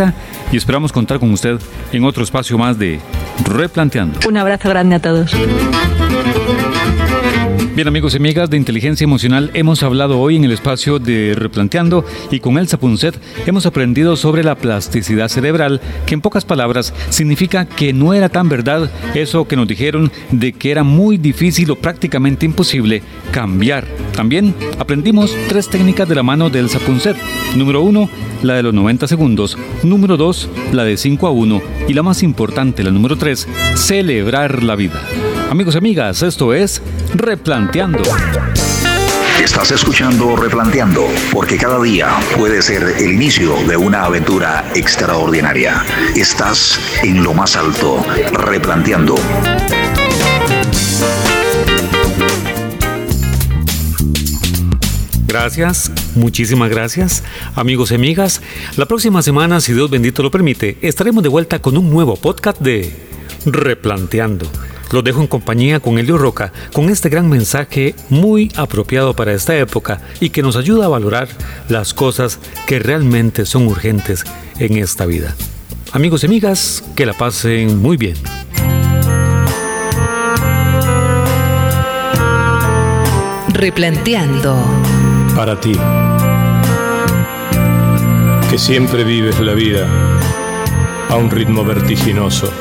y 0.52 0.58
esperamos 0.58 0.92
contar 0.92 1.20
con 1.20 1.32
usted 1.32 1.60
en 1.92 2.04
otro 2.04 2.24
espacio 2.24 2.58
más 2.58 2.78
de 2.78 3.00
Replanteando. 3.46 4.20
Un 4.28 4.38
abrazo 4.38 4.70
grande 4.70 4.96
a 4.96 5.00
todos. 5.00 5.32
Bien 7.76 7.90
amigos 7.90 8.14
y 8.14 8.18
amigas 8.18 8.50
de 8.50 8.56
Inteligencia 8.56 9.04
Emocional, 9.04 9.52
hemos 9.54 9.84
hablado 9.84 10.22
hoy 10.22 10.38
en 10.38 10.46
el 10.46 10.54
espacio 10.54 10.98
de 10.98 11.36
Replanteando 11.36 12.06
y 12.32 12.40
con 12.40 12.58
Elsa 12.58 12.80
Punset 12.80 13.20
hemos 13.46 13.66
aprendido 13.66 14.16
sobre 14.16 14.46
la 14.46 14.56
plasticidad 14.56 15.28
cerebral, 15.28 15.82
que 16.06 16.14
en 16.14 16.22
pocas 16.22 16.46
palabras 16.46 16.94
significa 17.10 17.66
que 17.66 17.92
no 17.92 18.14
era 18.14 18.30
tan 18.30 18.48
verdad 18.48 18.90
eso 19.14 19.46
que 19.46 19.58
nos 19.58 19.68
dijeron 19.68 20.10
de 20.32 20.54
que 20.54 20.72
era 20.72 20.84
muy 20.84 21.18
difícil 21.18 21.70
o 21.70 21.76
prácticamente 21.76 22.46
imposible 22.46 23.04
cambiar. 23.32 23.86
También 24.16 24.56
aprendimos 24.80 25.36
tres 25.50 25.68
técnicas 25.68 26.08
de 26.08 26.16
la 26.16 26.24
mano 26.24 26.50
de 26.50 26.60
Elsa. 26.60 26.80
Número 27.58 27.82
uno, 27.82 28.10
la 28.42 28.54
de 28.54 28.64
los 28.64 28.74
90 28.74 29.06
segundos. 29.06 29.58
Número 29.84 30.16
dos, 30.16 30.48
la 30.72 30.86
de 30.86 30.96
5 30.96 31.28
a 31.28 31.32
1. 31.32 31.62
Y 31.90 31.94
la 31.94 32.04
más 32.04 32.24
importante, 32.24 32.86
la 32.86 32.92
número 32.92 33.18
tres, 33.18 33.50
celebrar 33.74 34.64
la 34.64 34.78
vida. 34.78 35.02
Amigos 35.50 35.76
y 35.76 35.78
amigas, 35.78 36.24
esto 36.24 36.54
es 36.54 36.82
Replanteando. 37.14 38.02
Estás 39.42 39.72
escuchando 39.72 40.36
Replanteando, 40.36 41.08
porque 41.32 41.58
cada 41.58 41.82
día 41.82 42.10
puede 42.36 42.62
ser 42.62 42.96
el 42.98 43.12
inicio 43.14 43.56
de 43.68 43.78
una 43.78 44.06
aventura 44.06 44.66
extraordinaria. 44.76 45.84
Estás 46.16 46.80
en 47.04 47.24
lo 47.24 47.34
más 47.34 47.56
alto, 47.56 48.04
Replanteando. 48.34 49.16
Gracias, 55.28 55.92
muchísimas 56.16 56.70
gracias, 56.70 57.24
amigos 57.56 57.92
y 57.92 57.96
amigas. 57.96 58.42
La 58.78 58.88
próxima 58.88 59.22
semana, 59.22 59.62
si 59.62 59.74
Dios 59.74 59.90
bendito 59.90 60.24
lo 60.24 60.32
permite, 60.32 60.78
estaremos 60.82 61.24
de 61.24 61.30
vuelta 61.30 61.62
con 61.62 61.78
un 61.78 61.90
nuevo 61.90 62.16
podcast 62.16 62.60
de 62.62 62.94
Replanteando. 63.46 64.50
Los 64.92 65.04
dejo 65.04 65.22
en 65.22 65.28
compañía 65.28 65.80
con 65.80 65.98
Elio 65.98 66.18
Roca, 66.18 66.52
con 66.74 66.90
este 66.90 67.10
gran 67.10 67.30
mensaje 67.30 67.96
muy 68.10 68.52
apropiado 68.56 69.16
para 69.16 69.34
esta 69.34 69.58
época 69.58 70.02
y 70.20 70.30
que 70.30 70.42
nos 70.42 70.56
ayuda 70.56 70.86
a 70.86 70.90
valorar 70.90 71.28
las 71.70 71.94
cosas 71.94 72.40
que 72.68 72.80
realmente 72.80 73.46
son 73.46 73.68
urgentes 73.68 74.24
en 74.60 74.78
esta 74.78 75.06
vida. 75.06 75.36
Amigos 75.92 76.24
y 76.24 76.26
amigas, 76.26 76.84
que 76.96 77.06
la 77.06 77.14
pasen 77.14 77.82
muy 77.82 77.98
bien. 77.98 78.16
Replanteando. 83.50 84.56
Para 85.36 85.60
ti, 85.60 85.74
que 88.50 88.58
siempre 88.58 89.04
vives 89.04 89.40
la 89.40 89.54
vida 89.54 89.88
a 91.10 91.16
un 91.16 91.30
ritmo 91.30 91.64
vertiginoso, 91.64 92.52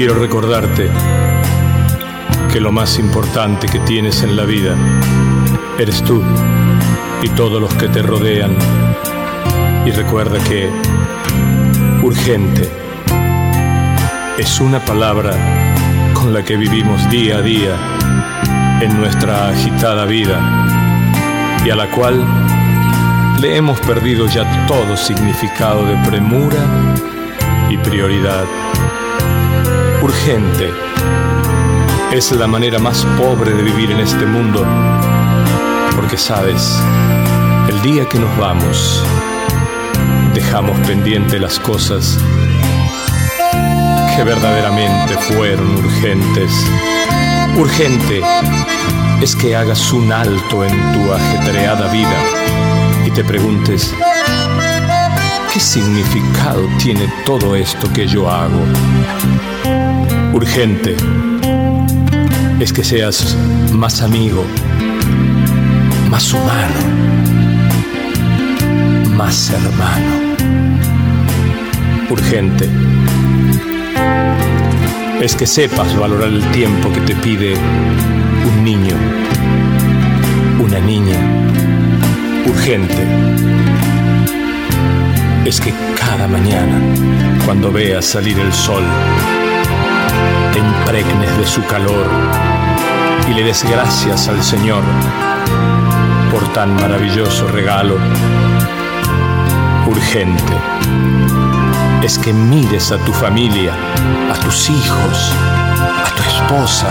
quiero 0.00 0.14
recordarte 0.14 0.88
que 2.50 2.58
lo 2.58 2.72
más 2.72 2.98
importante 2.98 3.66
que 3.66 3.80
tienes 3.80 4.22
en 4.22 4.34
la 4.34 4.46
vida 4.46 4.74
eres 5.78 6.02
tú 6.02 6.22
y 7.22 7.28
todos 7.28 7.60
los 7.60 7.74
que 7.74 7.86
te 7.88 8.00
rodean. 8.00 8.56
Y 9.84 9.90
recuerda 9.90 10.42
que 10.42 10.70
urgente 12.02 12.66
es 14.38 14.58
una 14.62 14.82
palabra 14.82 15.34
con 16.14 16.32
la 16.32 16.42
que 16.46 16.56
vivimos 16.56 17.10
día 17.10 17.36
a 17.36 17.42
día 17.42 17.76
en 18.80 18.98
nuestra 18.98 19.50
agitada 19.50 20.06
vida 20.06 20.40
y 21.62 21.68
a 21.68 21.76
la 21.76 21.90
cual 21.90 22.24
le 23.38 23.54
hemos 23.54 23.78
perdido 23.80 24.26
ya 24.28 24.66
todo 24.66 24.96
significado 24.96 25.84
de 25.84 25.94
premura 26.08 26.56
y 27.68 27.76
prioridad. 27.76 28.46
Urgente 30.02 30.70
es 32.10 32.32
la 32.32 32.46
manera 32.46 32.78
más 32.78 33.04
pobre 33.18 33.52
de 33.52 33.62
vivir 33.62 33.90
en 33.90 34.00
este 34.00 34.24
mundo, 34.24 34.66
porque 35.94 36.16
sabes, 36.16 36.80
el 37.68 37.82
día 37.82 38.08
que 38.08 38.18
nos 38.18 38.34
vamos, 38.38 39.04
dejamos 40.32 40.78
pendiente 40.86 41.38
las 41.38 41.60
cosas 41.60 42.18
que 44.16 44.24
verdaderamente 44.24 45.18
fueron 45.18 45.76
urgentes. 45.76 46.50
Urgente 47.56 48.22
es 49.20 49.36
que 49.36 49.54
hagas 49.54 49.92
un 49.92 50.10
alto 50.12 50.64
en 50.64 50.92
tu 50.92 51.12
ajetreada 51.12 51.92
vida 51.92 52.16
y 53.06 53.10
te 53.10 53.22
preguntes, 53.22 53.94
¿qué 55.52 55.60
significado 55.60 56.66
tiene 56.78 57.06
todo 57.26 57.54
esto 57.54 57.92
que 57.92 58.06
yo 58.06 58.30
hago? 58.30 58.64
Urgente 60.32 60.96
es 62.60 62.72
que 62.72 62.84
seas 62.84 63.36
más 63.72 64.00
amigo, 64.00 64.44
más 66.08 66.32
humano, 66.32 66.80
más 69.16 69.50
hermano. 69.50 70.36
Urgente 72.10 72.68
es 75.20 75.34
que 75.34 75.46
sepas 75.46 75.98
valorar 75.98 76.28
el 76.28 76.44
tiempo 76.52 76.92
que 76.92 77.00
te 77.00 77.14
pide 77.16 77.54
un 77.54 78.64
niño, 78.64 78.94
una 80.60 80.78
niña. 80.78 81.18
Urgente 82.46 83.06
es 85.44 85.60
que 85.60 85.74
cada 85.98 86.28
mañana, 86.28 86.80
cuando 87.44 87.72
veas 87.72 88.04
salir 88.04 88.38
el 88.38 88.52
sol, 88.52 88.84
te 90.52 90.58
impregnes 90.58 91.38
de 91.38 91.46
su 91.46 91.64
calor 91.66 92.06
y 93.28 93.34
le 93.34 93.44
des 93.44 93.64
gracias 93.64 94.28
al 94.28 94.42
Señor 94.42 94.82
por 96.30 96.46
tan 96.52 96.74
maravilloso 96.74 97.46
regalo. 97.48 97.96
Urgente 99.86 100.54
es 102.02 102.18
que 102.18 102.32
mires 102.32 102.90
a 102.92 102.98
tu 102.98 103.12
familia, 103.12 103.72
a 104.32 104.34
tus 104.40 104.70
hijos, 104.70 105.32
a 106.04 106.14
tu 106.14 106.22
esposa 106.22 106.88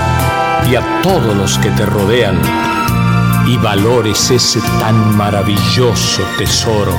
y 0.69 0.75
a 0.75 1.01
todos 1.01 1.35
los 1.35 1.57
que 1.57 1.69
te 1.71 1.85
rodean 1.85 2.39
y 3.47 3.57
valores 3.57 4.31
ese 4.31 4.61
tan 4.79 5.17
maravilloso 5.17 6.21
tesoro. 6.37 6.95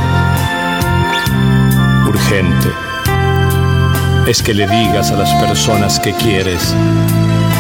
Urgente 2.07 2.90
es 4.31 4.45
que 4.45 4.55
le 4.55 4.65
digas 4.69 5.11
a 5.11 5.17
las 5.17 5.35
personas 5.43 5.99
que 5.99 6.13
quieres, 6.13 6.73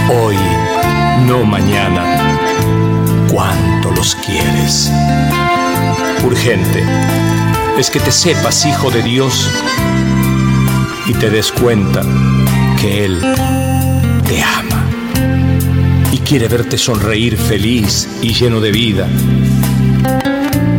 hoy, 0.08 0.36
no 1.26 1.42
mañana, 1.42 2.38
cuánto 3.28 3.90
los 3.90 4.14
quieres. 4.14 4.88
Urgente 6.24 6.84
es 7.76 7.90
que 7.90 7.98
te 7.98 8.12
sepas 8.12 8.64
hijo 8.66 8.88
de 8.92 9.02
Dios 9.02 9.50
y 11.08 11.14
te 11.14 11.28
des 11.28 11.50
cuenta 11.50 12.02
que 12.80 13.04
Él 13.04 13.20
te 14.28 14.40
ama 14.40 14.86
y 16.12 16.18
quiere 16.18 16.46
verte 16.46 16.78
sonreír 16.78 17.36
feliz 17.36 18.08
y 18.22 18.32
lleno 18.32 18.60
de 18.60 18.70
vida. 18.70 19.08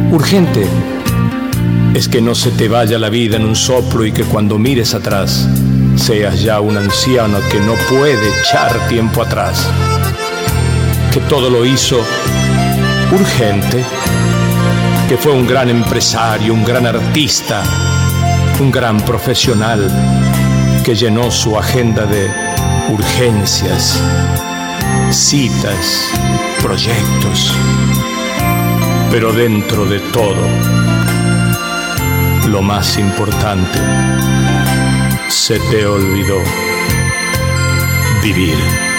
Urgente 0.09 0.65
es 1.93 2.07
que 2.07 2.21
no 2.21 2.33
se 2.33 2.51
te 2.51 2.69
vaya 2.69 2.97
la 2.97 3.09
vida 3.09 3.35
en 3.35 3.43
un 3.43 3.57
soplo 3.57 4.05
y 4.05 4.13
que 4.13 4.23
cuando 4.23 4.57
mires 4.57 4.93
atrás 4.93 5.49
seas 5.95 6.41
ya 6.41 6.59
un 6.59 6.77
anciano 6.77 7.39
que 7.49 7.59
no 7.59 7.73
puede 7.89 8.39
echar 8.39 8.87
tiempo 8.87 9.21
atrás, 9.21 9.67
que 11.13 11.19
todo 11.21 11.49
lo 11.49 11.65
hizo 11.65 11.97
urgente, 13.11 13.83
que 15.09 15.17
fue 15.17 15.33
un 15.33 15.45
gran 15.45 15.69
empresario, 15.69 16.53
un 16.53 16.63
gran 16.63 16.85
artista, 16.85 17.63
un 18.59 18.71
gran 18.71 18.99
profesional 19.01 19.89
que 20.83 20.95
llenó 20.95 21.29
su 21.29 21.57
agenda 21.57 22.05
de 22.05 22.29
urgencias, 22.89 23.99
citas, 25.11 26.09
proyectos, 26.61 27.53
pero 29.11 29.31
dentro 29.33 29.85
de 29.85 29.99
todo, 29.99 30.47
lo 32.47 32.61
más 32.61 32.97
importante, 32.97 33.79
se 35.31 35.57
te 35.71 35.85
olvidó 35.85 36.43
vivir. 38.21 38.90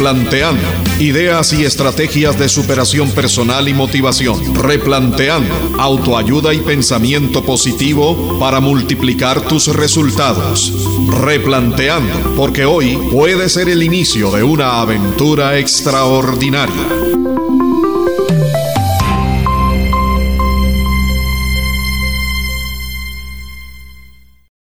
Replanteando. 0.00 0.66
Ideas 0.98 1.52
y 1.52 1.66
estrategias 1.66 2.38
de 2.38 2.48
superación 2.48 3.10
personal 3.10 3.68
y 3.68 3.74
motivación. 3.74 4.54
Replanteando. 4.54 5.54
Autoayuda 5.78 6.54
y 6.54 6.60
pensamiento 6.60 7.44
positivo 7.44 8.38
para 8.40 8.60
multiplicar 8.60 9.42
tus 9.42 9.66
resultados. 9.66 10.72
Replanteando. 11.20 12.34
Porque 12.34 12.64
hoy 12.64 12.96
puede 13.12 13.50
ser 13.50 13.68
el 13.68 13.82
inicio 13.82 14.30
de 14.30 14.42
una 14.42 14.80
aventura 14.80 15.58
extraordinaria. 15.58 17.09